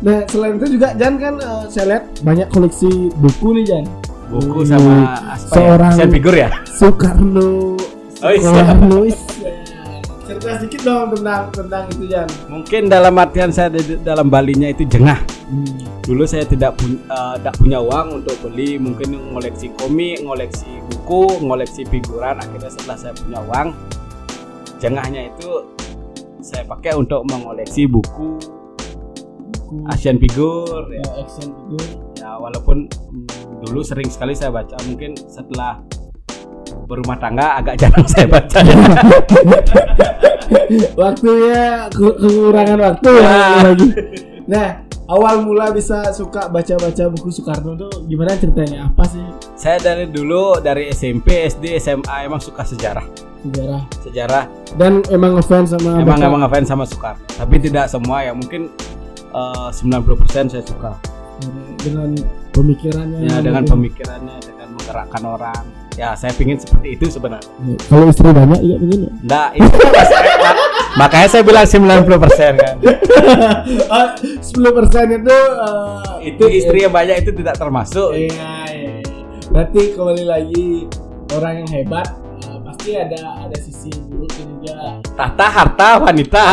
Nah 0.00 0.18
selain 0.26 0.54
itu 0.56 0.66
juga 0.74 0.88
Jan 0.94 1.14
kan 1.14 1.34
eh, 1.36 1.62
saya 1.68 1.84
lihat 1.88 2.04
banyak 2.20 2.48
koleksi 2.48 2.90
buku 3.14 3.54
nih 3.54 3.64
Jan. 3.66 3.84
buku 4.28 4.58
Hmm. 4.60 4.68
sama 4.68 4.94
apa 5.30 5.34
Seorang- 5.46 5.94
ya? 5.96 6.06
Figur 6.08 6.34
ya 6.34 6.48
Soekarno. 6.72 7.74
Oh, 8.20 8.30
iya. 8.30 8.42
Soekarno. 8.44 8.98
Cerita 10.22 10.50
sedikit 10.56 10.80
dong 10.84 11.10
tentang 11.10 11.42
tentang 11.50 11.84
itu 11.88 12.04
Jan. 12.06 12.28
mungkin 12.46 12.82
dalam 12.86 13.14
artian 13.14 13.50
saya 13.50 13.66
di- 13.68 13.98
dalam 13.98 14.26
Balinya 14.26 14.66
itu 14.66 14.86
jengah 14.86 15.18
dulu 16.00 16.22
saya 16.22 16.42
tidak 16.42 16.74
punya 16.74 16.98
tidak 17.36 17.54
punya 17.58 17.78
uang 17.78 18.22
untuk 18.22 18.38
beli 18.40 18.78
mungkin 18.78 19.10
ngoleksi 19.30 19.74
komik 19.74 20.22
ngoleksi 20.22 20.70
buku 20.88 21.42
ngoleksi 21.42 21.82
figuran 21.84 22.38
akhirnya 22.38 22.70
setelah 22.70 22.96
saya 22.96 23.12
punya 23.12 23.42
uang 23.44 23.68
jengahnya 24.80 25.28
itu 25.28 25.48
saya 26.40 26.64
pakai 26.64 26.96
untuk 26.96 27.20
mengoleksi 27.26 27.84
buku 27.84 28.40
Buku 29.60 29.86
Asian 29.86 30.16
figur 30.16 30.88
ya, 30.88 30.98
ya, 30.98 31.10
action 31.20 31.46
figure. 31.46 31.88
ya 32.16 32.30
walaupun 32.34 32.88
mm, 32.88 33.26
dulu 33.62 33.80
sering 33.80 34.08
sekali 34.08 34.32
saya 34.32 34.50
baca 34.50 34.74
mungkin 34.82 35.14
setelah 35.20 35.78
berumah 36.86 37.14
tangga 37.16 37.54
agak 37.56 37.76
jarang 37.80 38.02
saya 38.04 38.26
baca 38.26 38.58
Waktunya 40.92 41.62
ke- 41.88 42.16
kekurangan 42.16 42.78
waktu 42.80 43.10
ya 43.12 43.22
Ya. 43.22 43.38
lagi. 43.64 43.88
Nah, 44.44 44.68
awal 45.06 45.42
mula 45.42 45.70
bisa 45.70 46.10
suka 46.10 46.46
baca-baca 46.48 47.06
buku 47.08 47.30
Soekarno 47.30 47.78
tuh 47.78 48.06
gimana 48.06 48.34
ceritanya? 48.34 48.86
Apa 48.86 49.06
sih 49.06 49.22
saya 49.54 49.78
dari 49.78 50.06
dulu 50.06 50.58
dari 50.58 50.90
SMP 50.90 51.46
SD 51.46 51.78
SMA 51.78 52.24
emang 52.24 52.40
suka 52.40 52.62
sejarah 52.64 53.06
sejarah? 53.42 53.82
sejarah 54.00 54.44
Dan 54.72 54.92
emang 55.08 55.34
ngefans 55.34 55.68
sama 55.70 55.96
emang 55.96 56.14
baca- 56.14 56.26
emang 56.26 56.40
ngefans 56.42 56.66
sama 56.66 56.84
Soekarno 56.84 57.24
tapi 57.30 57.54
tidak 57.58 57.86
semua 57.86 58.20
ya 58.20 58.32
mungkin 58.32 58.68
eh, 59.30 59.68
90% 59.70 59.80
saya 60.46 60.60
suka 60.60 60.92
dengan 61.78 62.12
pemikirannya. 62.50 63.24
ya 63.24 63.38
dengan 63.38 63.64
mungkin. 63.64 63.88
pemikirannya 63.88 64.36
dengan 64.40 64.68
menggerakkan 64.70 65.22
orang 65.24 65.62
ya 65.92 66.12
saya 66.12 66.32
pingin 66.32 66.56
seperti 66.56 66.94
itu 66.94 67.08
sebenarnya 67.08 67.48
Ya, 67.62 67.76
Kalau 67.82 68.06
istri 68.06 68.28
banyak 68.30 68.58
iya 68.58 68.76
begini. 68.76 69.06
enggak 69.18 69.48
itu 69.54 69.76
kan 70.38 70.56
makanya 70.96 71.28
saya 71.28 71.42
bilang 71.42 71.64
90% 71.64 72.04
kan 72.56 72.76
Sepuluh 74.40 74.72
persen 74.74 75.06
itu 75.14 75.36
eh, 75.58 76.08
itu 76.26 76.44
istri 76.50 76.78
yang 76.82 76.92
banyak 76.92 77.20
itu 77.20 77.30
tidak 77.34 77.56
termasuk 77.56 78.10
Iya, 78.12 78.28
iya. 78.28 78.54
iya. 78.70 78.92
Berarti 79.48 79.82
kembali 79.92 80.24
lagi 80.24 80.66
orang 81.30 81.52
yang 81.58 81.68
hebat 81.70 82.06
pasti 82.80 82.96
ada 82.96 83.44
ada 83.44 83.56
sisi 83.60 83.92
buruknya 84.08 84.44
juga. 84.56 84.76
tahta 85.12 85.46
harta 85.52 85.88
wanita 86.00 86.44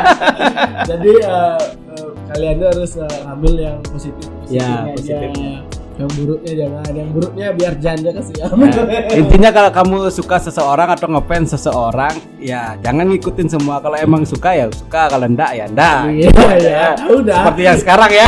Jadi 0.88 1.12
eh, 1.20 1.60
eh, 2.00 2.08
kalian 2.32 2.54
tuh 2.56 2.68
harus 2.72 2.92
eh, 2.96 3.20
ambil 3.28 3.54
yang 3.60 3.76
positif 3.84 4.24
Ya, 4.48 4.88
positifnya 4.96 5.60
aja. 5.60 5.79
Yang 6.00 6.10
buruknya 6.16 6.52
jangan. 6.56 6.90
Yang 6.90 7.08
buruknya 7.12 7.46
biar 7.52 7.74
janda 7.76 8.10
kasih 8.10 8.34
Nah, 8.40 8.72
intinya 9.12 9.50
kalau 9.50 9.70
kamu 9.70 9.96
suka 10.08 10.36
seseorang 10.40 10.88
atau 10.90 11.06
ngefans 11.06 11.48
seseorang 11.52 12.14
ya 12.40 12.72
jangan 12.80 13.04
ngikutin 13.06 13.48
semua 13.48 13.78
kalau 13.78 13.94
emang 13.94 14.24
suka 14.24 14.56
ya 14.56 14.64
suka 14.70 15.06
kalau 15.06 15.28
enggak 15.28 15.52
ya 15.52 15.64
enggak 15.66 15.98
Iya, 16.08 16.28
iya. 16.56 16.86
Udah. 17.06 17.36
seperti 17.44 17.62
yang 17.62 17.76
sekarang 17.76 18.10
ya 18.10 18.26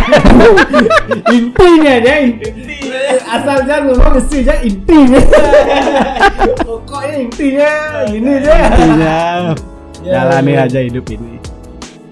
intinya 1.33 1.91
aja 1.97 2.13
inti. 2.21 2.49
Asal 3.25 3.57
jangan 3.65 3.83
ngomong 3.89 4.13
mesti 4.15 4.37
aja 4.43 4.55
intinya. 4.61 5.21
Pokoknya 6.69 7.15
intinya 7.21 7.71
gini 8.07 8.31
aja. 8.37 8.53
intinya 8.69 9.17
Ya, 10.03 10.19
jalani 10.19 10.53
ya. 10.53 10.67
aja 10.67 10.81
hidup 10.83 11.07
ini 11.09 11.39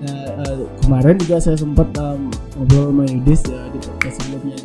Nah, 0.00 0.14
eh, 0.40 0.62
kemarin 0.80 1.18
juga 1.18 1.36
saya 1.36 1.58
sempat 1.58 1.90
em, 1.92 2.30
ngobrol 2.54 2.88
sama 2.88 3.02
Yudis 3.04 3.42
ya 3.44 3.60
di 3.68 3.78
podcast 3.82 4.14
sebelumnya 4.16 4.56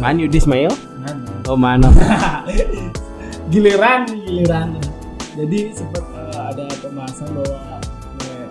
ini. 0.00 0.02
Eh, 0.02 0.06
Man 0.06 0.16
Yudis 0.18 0.46
Mail 0.46 0.72
kan, 1.00 1.16
oh 1.46 1.54
mana 1.54 1.88
giliran 3.52 4.06
giliran. 4.06 4.76
Jadi 5.32 5.72
sempat 5.72 6.04
eh, 6.04 6.40
ada 6.50 6.66
pembahasan 6.80 7.28
bahwa 7.32 7.58
eh, 8.24 8.46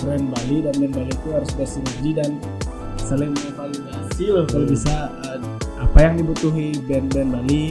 brand 0.00 0.26
Bali 0.28 0.56
dan 0.62 0.74
brand 0.76 0.94
Bali 0.94 1.12
itu 1.12 1.28
harus 1.30 1.50
bersinergi 1.52 2.10
dan 2.14 2.30
saling 2.98 3.30
mengevaluasi 3.32 4.24
loh 4.28 4.44
kalau 4.44 4.64
Hmm. 4.64 4.72
bisa 4.72 4.94
eh, 5.24 5.38
apa 5.76 5.98
yang 6.00 6.14
dibutuhi 6.16 6.68
brand-brand 6.82 7.30
Bali 7.32 7.62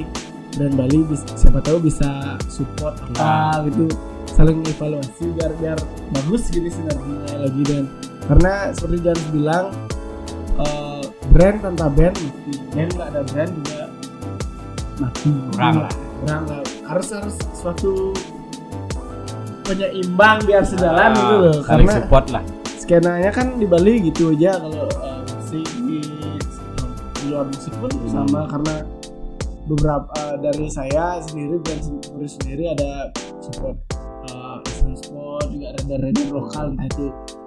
brand 0.56 0.76
Bali 0.76 0.98
bis- 1.04 1.28
siapa 1.36 1.60
tahu 1.60 1.78
bisa 1.82 2.40
support 2.48 2.96
apa 3.12 3.66
gitu 3.68 3.90
saling 4.28 4.64
evaluasi 4.64 5.32
biar 5.32 5.52
biar 5.58 5.78
bagus 6.12 6.50
gini 6.50 6.68
sinerginya 6.68 7.40
lagi 7.40 7.62
dan 7.64 7.84
karena 8.26 8.54
seperti 8.72 8.98
Jan 9.02 9.20
bilang 9.32 9.66
brand 11.36 11.58
tanpa 11.60 11.92
band 11.92 12.16
mati 12.16 12.52
band 12.72 12.90
nggak 12.90 13.08
ada 13.12 13.22
brand 13.28 13.52
juga 13.54 13.84
mati 14.96 15.28
Kurang 15.52 15.76
lah. 15.78 15.92
kurang 16.16 16.44
lah 16.48 16.62
harus 16.88 17.08
harus 17.12 17.36
suatu 17.52 18.16
penyeimbang 19.64 20.38
biar 20.46 20.64
sejalan 20.64 21.10
Ah, 21.10 21.14
gitu 21.14 21.36
loh 21.36 21.58
karena 21.66 21.92
support 21.98 22.26
lah 22.32 22.44
skenanya 22.78 23.30
kan 23.30 23.48
di 23.58 23.66
Bali 23.66 24.00
gitu 24.06 24.32
aja 24.32 24.56
kalau 24.56 24.86
uh, 24.96 25.20
musik 25.26 25.66
di, 25.84 26.00
di 27.12 27.26
luar 27.28 27.46
musik 27.50 27.74
pun 27.76 27.92
Hmm. 27.92 28.08
sama 28.08 28.42
karena 28.46 28.76
beberapa 29.66 30.06
uh, 30.16 30.36
dari 30.40 30.70
saya 30.70 31.18
sendiri 31.20 31.58
dan 31.60 31.78
sendiri 31.82 32.28
sendiri 32.30 32.64
ada 32.70 33.10
support 33.42 33.76
uh, 34.30 34.62
Eastern 34.64 34.94
Sport 34.96 35.50
juga 35.50 35.68
ada 35.74 35.96
radio 36.00 36.26
lokal 36.32 36.66
entah 36.72 36.88
itu 36.88 37.06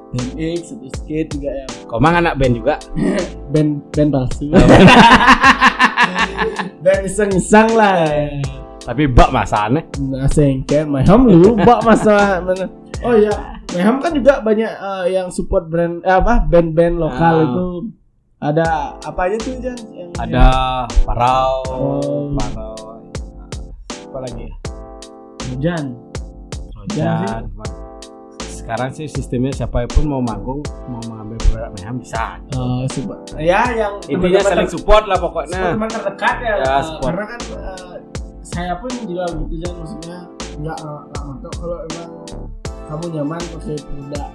BMX 0.08 0.72
atau 0.72 0.88
skate 0.94 1.28
juga 1.30 1.50
yang 1.52 1.70
Komang 1.84 2.14
anak 2.16 2.34
band 2.36 2.54
juga 2.54 2.74
band 3.52 3.70
band 3.90 4.10
palsu 4.10 4.48
band 6.82 7.00
iseng-iseng 7.04 7.68
lah 7.72 8.08
tapi 8.80 9.04
bak 9.04 9.28
masa 9.28 9.68
aneh 9.68 9.84
Nah, 10.00 10.24
sengken, 10.26 10.88
Mayhem 10.88 11.20
lu 11.28 11.52
bak 11.54 11.84
masalah 11.84 12.40
mana? 12.40 12.64
Oh 13.04 13.12
iya, 13.12 13.60
Mayhem 13.70 14.00
kan 14.00 14.10
juga 14.10 14.40
banyak 14.40 14.72
eh, 14.72 15.04
yang 15.12 15.28
support 15.28 15.68
brand 15.68 16.00
eh, 16.00 16.08
apa 16.10 16.40
band-band 16.40 16.96
lokal 16.96 17.34
Ah. 17.34 17.44
itu. 17.44 17.66
Ada 18.38 18.66
apa 18.96 19.20
aja 19.28 19.36
tuh 19.36 19.60
Jan? 19.60 19.76
Yang, 19.92 20.10
ada 20.16 20.44
parau 21.04 21.52
Oh. 21.68 22.32
parau 22.32 22.74
apa 24.08 24.18
lagi 24.24 24.40
ya 24.40 24.54
yang 25.52 25.58
Jan. 26.88 27.44
Sekarang 28.68 28.92
sih 28.92 29.08
sistemnya 29.08 29.48
siapa 29.50 29.88
pun 29.88 30.04
mau 30.04 30.20
manggung 30.20 30.60
mau 30.84 31.00
mengambil 31.08 31.40
produk 31.40 31.72
Mayhem 31.72 31.96
bisa 31.96 32.36
Eh, 32.52 32.84
sup- 32.86 33.16
ya 33.34 33.64
yang 33.72 33.96
intinya 34.04 34.44
saling 34.44 34.68
support 34.68 35.08
lah 35.08 35.16
pokoknya 35.16 35.72
teman 35.72 35.88
terdekat 35.88 36.36
ya, 36.38 36.54
Ya, 36.58 36.74
support. 36.78 37.16
karena 37.16 37.24
kan 37.26 37.40
eh, 37.48 37.96
saya 38.44 38.72
pun 38.76 38.92
juga 39.02 39.24
begitu 39.32 39.64
jangan 39.64 39.76
maksudnya 39.78 40.18
nggak 40.60 40.78
eh, 40.78 41.00
nggak 41.02 41.22
mentok 41.24 41.52
kalau 41.56 41.78
emang 41.82 42.10
kamu 42.84 43.04
nyaman 43.10 43.40
pakai 43.40 43.76
produk 43.80 44.28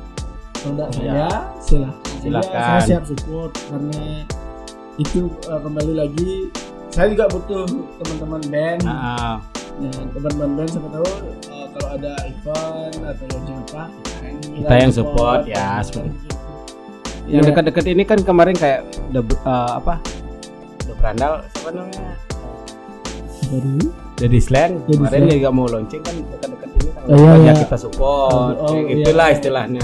produk 0.56 0.88
Ya. 0.96 1.30
saya 1.62 1.62
silahkan 1.62 1.94
aja. 1.94 2.18
Silakan. 2.18 2.58
saya 2.58 2.82
siap 2.82 3.04
support 3.06 3.52
karena 3.54 4.02
itu 4.98 5.20
eh, 5.30 5.60
kembali 5.62 5.94
lagi 5.94 6.32
saya 6.90 7.06
juga 7.08 7.30
butuh 7.30 7.70
teman-teman 8.02 8.42
band 8.50 8.82
Nah, 8.82 9.38
Ya, 9.76 9.90
teman-teman 10.10 10.50
band 10.56 10.70
siapa 10.70 10.86
tahu 10.88 11.02
uh, 11.02 11.53
ada 11.94 12.14
event 12.24 12.94
atau 13.04 13.26
launching 13.30 13.60
apa 13.68 13.84
Kita 14.54 14.74
yang 14.76 14.92
support, 14.92 15.40
ya, 15.46 15.78
seperti 15.80 16.10
itu. 16.10 16.30
yang 17.26 17.44
dekat-dekat 17.44 17.86
ini 17.88 18.04
kan 18.04 18.20
kemarin 18.20 18.54
kayak 18.54 18.82
the 19.10 19.22
eh, 19.22 19.72
apa 19.74 19.96
the 20.82 20.94
Brandal 20.96 21.40
siapa 21.50 21.70
namanya 21.72 22.14
Baru. 23.46 23.78
Jadi 24.16 24.38
Slang 24.40 24.72
Jadi 24.82 24.94
kemarin 24.98 25.22
Slang. 25.22 25.36
dia 25.36 25.50
mau 25.50 25.66
launching 25.66 26.02
kan 26.02 26.16
dekat-dekat 26.18 26.70
ini 26.74 26.90
kan 26.90 27.02
Oh, 27.04 27.16
iya, 27.16 27.30
banyak 27.30 27.44
iya. 27.50 27.62
kita 27.62 27.76
support 27.78 28.56
Oh, 28.56 28.74
iya, 28.74 28.82
gitulah 28.98 29.28
iya. 29.28 29.36
istilahnya 29.36 29.84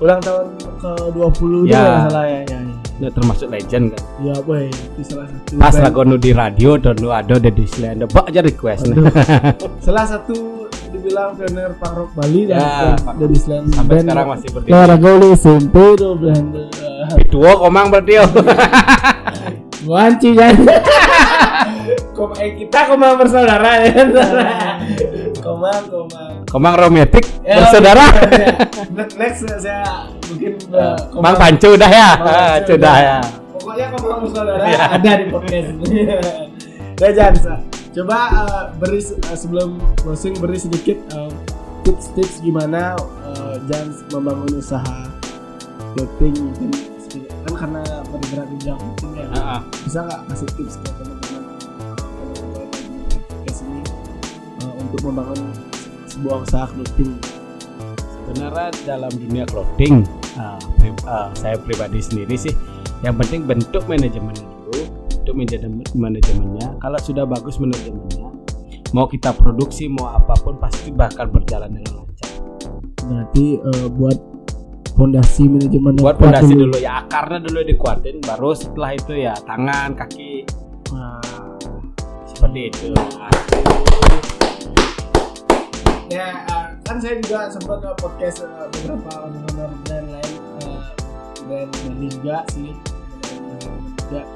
ulang 0.00 0.16
tahun 0.18 0.46
ke 0.80 0.90
20 1.12 1.20
Ya. 1.66 1.76
ya. 1.76 1.80
nggak 1.84 2.04
salah 2.06 2.24
ya. 2.24 2.40
Ya, 2.40 2.58
ya. 2.58 2.60
Nah, 2.98 3.10
termasuk 3.10 3.46
legend 3.48 3.84
kan 3.90 4.02
Ya, 4.20 4.34
boy, 4.38 4.64
itu 4.68 5.00
salah 5.06 5.26
satu. 5.26 5.52
pas 5.56 5.74
lagu 5.74 6.00
nu 6.02 6.16
di 6.16 6.32
radio 6.32 6.70
dan 6.74 6.96
nu 6.96 7.08
ada 7.10 7.36
di 7.36 7.64
Slang 7.66 8.00
bak 8.06 8.24
aja 8.26 8.40
request 8.40 8.82
Aduh. 8.86 9.04
salah 9.84 10.04
satu 10.06 10.59
dibilang 10.90 11.30
pioner 11.32 11.70
punk 11.74 11.94
rock 11.94 12.10
Bali 12.12 12.40
Ya, 12.44 12.58
dan 12.58 12.98
Pak. 13.00 13.14
dari 13.16 13.36
Slam 13.36 13.64
sampai 13.68 13.94
band. 13.94 14.04
sekarang 14.04 14.28
masih 14.28 14.48
berdiri 14.50 14.72
Olahraga 14.72 15.08
oleh 15.12 15.30
SMP 15.32 15.74
tuh 15.94 16.12
band. 16.14 16.46
uh, 16.52 17.18
Tua 17.26 17.52
komang 17.56 17.86
berarti 17.88 18.12
yo. 18.12 18.24
Wanci 19.90 20.30
kan. 20.34 20.54
Kom 22.12 22.30
eh, 22.36 22.52
kita 22.54 22.86
komang 22.86 23.16
bersaudara 23.16 23.80
ya. 23.80 24.04
komang 25.40 25.82
komang. 25.86 26.32
komang 26.44 26.74
romantik 26.76 27.24
Ya, 27.40 27.56
bersaudara 27.58 28.04
ya. 28.04 28.12
Next, 28.96 29.14
next 29.16 29.40
saya 29.58 30.06
mungkin 30.22 30.52
uh, 30.70 30.94
Mang 31.16 31.34
Pancu 31.34 31.74
udah 31.74 31.88
ya 31.88 32.08
Ah, 32.12 32.14
Pancu 32.60 32.76
sudah 32.76 32.76
udah. 32.76 32.96
ya 33.00 33.18
Pokoknya 33.50 33.86
komang 33.90 34.18
bersaudara 34.20 34.62
Ya. 34.62 34.82
ada 34.92 35.10
di 35.16 35.24
podcast 35.26 35.68
ini. 35.72 36.02
Coba 37.90 38.18
uh, 38.46 38.62
beri 38.78 39.02
uh, 39.02 39.34
sebelum 39.34 39.82
closing 39.98 40.38
beri 40.38 40.58
sedikit 40.62 40.98
uh, 41.10 41.30
tips-tips 41.82 42.38
gimana 42.38 42.94
uh, 43.26 43.58
Jan 43.66 43.90
membangun 44.14 44.62
usaha 44.62 45.10
clothing 45.98 46.38
mungkin 46.38 46.70
kan 47.40 47.54
karena 47.56 47.82
bergerak 48.06 48.46
di 48.46 48.56
bidang 48.62 48.78
clothing 48.78 49.12
ya. 49.18 49.26
Ah. 49.34 49.60
bisa 49.82 49.98
nggak 50.06 50.20
kasih 50.30 50.48
tips 50.54 50.74
ke 50.78 50.88
teman-teman 50.94 51.42
uh, 51.50 52.66
podcast 53.26 53.60
ini 53.66 53.82
uh, 54.62 54.72
untuk 54.78 55.00
membangun 55.10 55.40
sebuah 56.06 56.36
usaha 56.46 56.66
clothing 56.70 57.10
sebenarnya 58.30 58.70
dalam 58.86 59.10
dunia 59.10 59.42
clothing 59.50 60.06
ah, 60.38 60.62
pri- 60.78 61.02
ah, 61.10 61.34
saya 61.34 61.58
pribadi 61.58 61.98
sendiri 61.98 62.38
sih 62.38 62.54
yang 63.02 63.18
penting 63.18 63.48
bentuk 63.48 63.82
manajemen 63.90 64.38
dulu 65.24 65.44
manajemen 65.44 65.84
manajemennya. 65.94 66.76
Kalau 66.80 66.98
sudah 67.00 67.24
bagus 67.28 67.56
manajemennya 67.60 68.30
mau 68.90 69.06
kita 69.06 69.30
produksi 69.34 69.86
mau 69.86 70.10
apa 70.10 70.34
pun 70.42 70.58
pasti 70.58 70.90
bakal 70.90 71.30
berjalan 71.30 71.70
dengan 71.78 72.02
lancar. 72.02 72.30
Berarti 73.06 73.46
uh, 73.62 73.86
buat 73.94 74.18
fondasi 74.98 75.46
manajemen 75.46 75.94
buat 75.96 76.18
fondasi 76.18 76.52
dulu? 76.58 76.74
ya 76.82 77.06
akarnya 77.06 77.46
dulu 77.46 77.60
dikuatin 77.62 78.18
baru 78.26 78.50
setelah 78.58 78.90
itu 78.98 79.12
ya 79.14 79.34
tangan 79.46 79.94
kaki. 79.94 80.42
Nah, 80.90 81.22
seperti 82.26 82.60
itu. 82.74 82.86
Nah, 82.98 83.30
ya 86.10 86.26
uh, 86.50 86.66
kan 86.82 86.96
saya 86.98 87.22
juga 87.22 87.46
sempat 87.54 87.78
uh, 87.86 87.94
podcast 87.94 88.42
uh, 88.42 88.66
beberapa 88.74 89.10
owner 89.22 89.70
brand 89.86 90.08
lain 90.18 90.34
uh, 90.66 90.82
brand 91.46 91.70
Bali 91.70 92.08
juga 92.10 92.42
sih. 92.50 92.74
Juga 94.10 94.26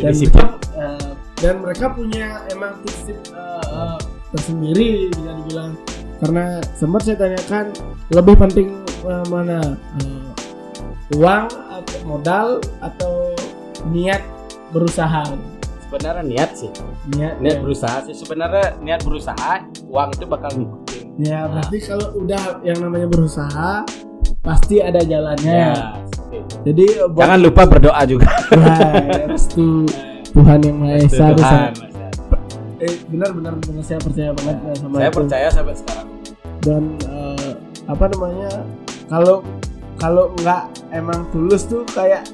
dan 0.00 0.12
mereka, 0.14 0.44
uh, 0.74 1.10
dan 1.38 1.54
mereka 1.62 1.86
punya 1.94 2.26
emang 2.50 2.72
tips-tips 2.82 3.30
uh, 3.30 3.62
uh, 3.70 3.98
tersendiri 4.34 5.10
bisa 5.14 5.30
dibilang. 5.42 5.72
Karena 6.22 6.44
sempat 6.78 7.00
saya 7.04 7.16
tanyakan 7.18 7.64
lebih 8.14 8.34
penting 8.38 8.68
uh, 9.04 9.24
mana? 9.28 9.60
Uh, 10.00 10.24
uang 11.20 11.46
atau 11.52 11.98
modal 12.08 12.48
atau 12.80 13.36
niat 13.92 14.24
berusaha? 14.72 15.36
Sebenarnya 15.84 16.24
niat 16.24 16.50
sih. 16.56 16.72
Niat 17.14 17.38
niat 17.38 17.58
ya. 17.58 17.62
berusaha 17.62 17.96
sih. 18.08 18.14
Sebenarnya 18.16 18.80
niat 18.80 19.04
berusaha 19.04 19.52
uang 19.86 20.08
itu 20.16 20.24
bakal 20.26 20.50
ngikutin. 20.56 21.04
Ya 21.22 21.46
berarti 21.46 21.78
kalau 21.84 22.08
udah 22.18 22.64
yang 22.66 22.78
namanya 22.82 23.06
berusaha 23.06 23.84
pasti 24.42 24.82
ada 24.82 25.00
jalannya. 25.04 25.54
ya. 25.76 26.03
Jadi 26.64 26.84
buat 27.12 27.20
jangan 27.20 27.38
lupa 27.40 27.62
berdoa 27.68 28.02
juga. 28.08 28.28
Wah, 28.56 28.96
restu 29.30 29.84
Tuhan 30.32 30.58
yang 30.64 30.76
Maha 30.80 30.96
Esa. 30.98 31.26
Tuhan. 31.30 31.70
Eh 32.80 32.94
benar-benar 33.06 33.54
benar 33.60 33.84
saya 33.84 34.00
percaya 34.00 34.30
banget 34.32 34.56
ya 34.60 34.72
sama 34.76 34.94
saya 34.98 35.08
itu. 35.08 35.16
percaya 35.20 35.46
sampai 35.48 35.74
sekarang. 35.76 36.08
Dan 36.60 36.82
eh, 37.04 37.50
apa 37.84 38.04
namanya 38.10 38.50
kalau 39.06 39.36
kalau 39.94 40.32
nggak 40.40 40.62
emang 40.90 41.28
tulus 41.30 41.64
tuh 41.64 41.84
kayak 41.86 42.24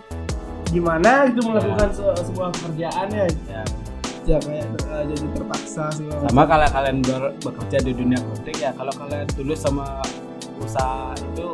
gimana 0.71 1.27
itu 1.27 1.43
melakukan 1.43 1.91
se- 1.91 2.23
sebuah 2.25 2.55
pekerjaan 2.55 3.07
ya. 3.11 3.27
Ya. 3.51 3.63
ya 4.27 4.39
kayak 4.39 4.67
eh, 4.87 5.05
jadi 5.11 5.27
terpaksa 5.35 5.91
sih. 5.91 6.07
Sama 6.07 6.47
kalau 6.47 6.67
kalian 6.71 6.99
ber- 7.03 7.35
bekerja 7.43 7.79
di 7.83 7.93
dunia 7.93 8.19
clothing 8.23 8.59
ya 8.59 8.71
kalau 8.73 8.95
kalian 8.95 9.27
tulus 9.35 9.59
sama 9.59 9.99
usaha 10.63 11.11
itu 11.19 11.47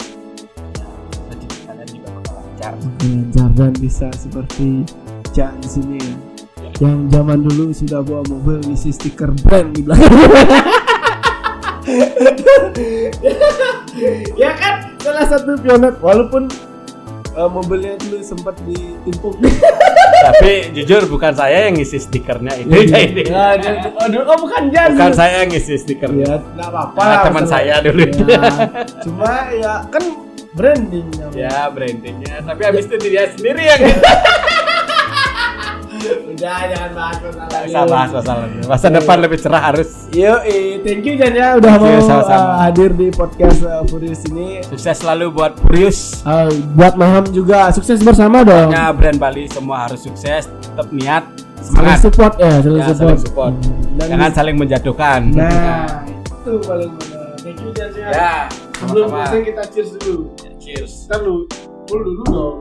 lancar 2.67 2.75
lancar 3.03 3.49
dan 3.55 3.73
bisa 3.79 4.09
seperti 4.17 4.83
Cak 5.31 5.53
di 5.61 5.69
sini 5.69 5.99
ya. 6.01 6.15
Yang 6.77 6.99
zaman 7.13 7.39
dulu 7.41 7.65
sudah 7.73 8.01
bawa 8.05 8.23
mobil 8.29 8.61
isi 8.69 8.93
stiker 8.93 9.33
brand 9.45 9.73
di 9.73 9.81
belakang. 9.85 10.13
ya 14.37 14.51
kan 14.59 14.75
salah 15.01 15.25
satu 15.25 15.57
pioner 15.57 15.95
walaupun 16.03 16.51
uh, 17.33 17.49
mobilnya 17.49 17.97
dulu 18.01 18.21
sempat 18.21 18.57
ditimpuk. 18.67 19.39
tapi 20.27 20.73
jujur 20.75 21.07
bukan 21.07 21.33
saya 21.37 21.69
yang 21.69 21.77
ngisi 21.79 22.01
stikernya 22.01 22.57
itu 22.59 22.73
Ya, 23.29 23.55
dia- 23.55 23.93
aduh, 23.95 24.25
oh 24.27 24.37
bukan 24.41 24.73
Jan. 24.73 24.97
bukan 24.97 25.13
saya 25.15 25.45
yang 25.45 25.51
ngisi 25.53 25.77
stikernya 25.79 26.25
Ya, 26.27 26.37
enggak 26.41 26.69
apa-apa. 26.73 27.01
Nah, 27.05 27.19
teman 27.29 27.45
saya 27.47 27.75
dulu. 27.85 28.03
Ya, 28.27 28.43
cuma 29.05 29.33
ya 29.55 29.73
kan 29.93 30.26
branding 30.57 31.07
namanya. 31.13 31.37
ya 31.39 31.69
brandingnya 31.69 32.35
tapi 32.43 32.61
habis 32.63 32.85
itu 32.87 32.97
dia 32.99 33.29
sendiri 33.31 33.63
yang 33.63 33.81
Udah 36.07 36.69
jangan 36.69 36.91
bahas 36.93 37.17
masalah 37.19 37.61
bisa 37.65 37.81
bahas 37.85 38.11
masalahnya 38.13 38.61
masa 38.65 38.87
depan 38.91 39.17
lebih 39.19 39.39
cerah 39.39 39.63
harus 39.65 39.89
Yo, 40.13 40.39
eh, 40.45 40.79
thank 40.81 41.03
you 41.03 41.17
Jan 41.17 41.33
ya 41.33 41.57
udah 41.57 41.73
mau 41.75 41.99
sama-sama. 41.99 42.47
uh, 42.47 42.59
hadir 42.63 42.91
di 42.93 43.09
podcast 43.11 43.59
uh, 43.61 43.83
Furious 43.85 44.23
ini. 44.27 44.61
sukses 44.63 44.97
selalu 44.97 45.33
buat 45.33 45.57
Purius 45.57 46.21
Uh, 46.23 46.47
buat 46.73 46.95
Maham 46.95 47.27
juga 47.29 47.69
sukses 47.71 47.99
bersama 48.01 48.41
dong. 48.41 48.69
Pokoknya 48.69 48.93
brand 48.93 49.19
Bali 49.19 49.49
semua 49.49 49.77
harus 49.83 50.01
sukses 50.01 50.47
tetap 50.47 50.89
niat 50.91 51.25
Saling 51.57 51.67
semangat 51.67 51.99
support 52.01 52.33
ya, 52.37 52.53
saling 52.61 52.77
Ya, 52.77 52.87
support. 52.87 53.01
saling 53.01 53.19
support. 53.19 53.53
Hmm, 53.57 53.97
Dan 53.97 54.07
jangan 54.07 54.31
saling 54.33 54.57
menjatuhkan 54.57 55.21
nah, 55.33 56.05
itu 56.07 56.53
paling 56.61 56.91
benar. 56.95 57.27
Thank 57.37 57.59
you 57.59 57.71
Jan 57.73 57.91
ya. 57.93 58.09
ya 58.09 58.35
Sebelum 58.77 59.09
kita 59.43 59.63
cheers 59.73 59.91
dulu. 59.97 60.31
Cheers 60.67 61.07
Kita 61.07 61.23
dulu, 61.23 61.47
dulu 61.87 62.03
dulu 62.03 62.23
dong. 62.27 62.57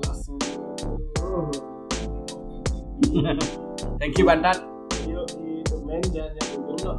Langsung. 0.00 0.40
Oh. 1.20 1.52
thank 4.00 4.16
you 4.16 4.24
Bantat 4.24 4.64
Yo, 5.04 5.20
itu 5.36 5.76
men 5.84 6.00
jangan 6.08 6.32
yang 6.32 6.64
dulu 6.64 6.92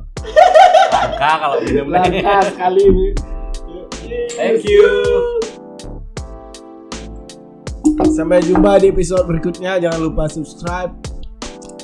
langka 0.94 1.32
kalau 1.42 1.58
minum 1.66 1.88
Langka 1.90 2.38
sekali 2.54 2.82
ini. 2.86 3.08
Thank 4.38 4.70
you 4.70 4.86
Sampai 8.14 8.46
jumpa 8.46 8.82
di 8.82 8.94
episode 8.94 9.26
berikutnya. 9.26 9.78
Jangan 9.78 10.00
lupa 10.02 10.26
subscribe, 10.30 10.90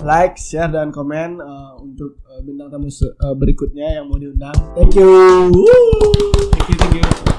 like, 0.02 0.34
share, 0.38 0.70
dan 0.70 0.90
komen 0.90 1.38
uh, 1.42 1.78
untuk 1.78 2.18
uh, 2.26 2.42
bintang 2.42 2.74
tamu 2.74 2.90
uh, 2.90 3.34
berikutnya 3.38 4.02
yang 4.02 4.10
mau 4.10 4.18
diundang. 4.18 4.58
Thank 4.74 4.98
you. 4.98 5.14
thank 6.54 6.70
you 6.70 6.78
thank 6.78 6.94
you 6.98 7.33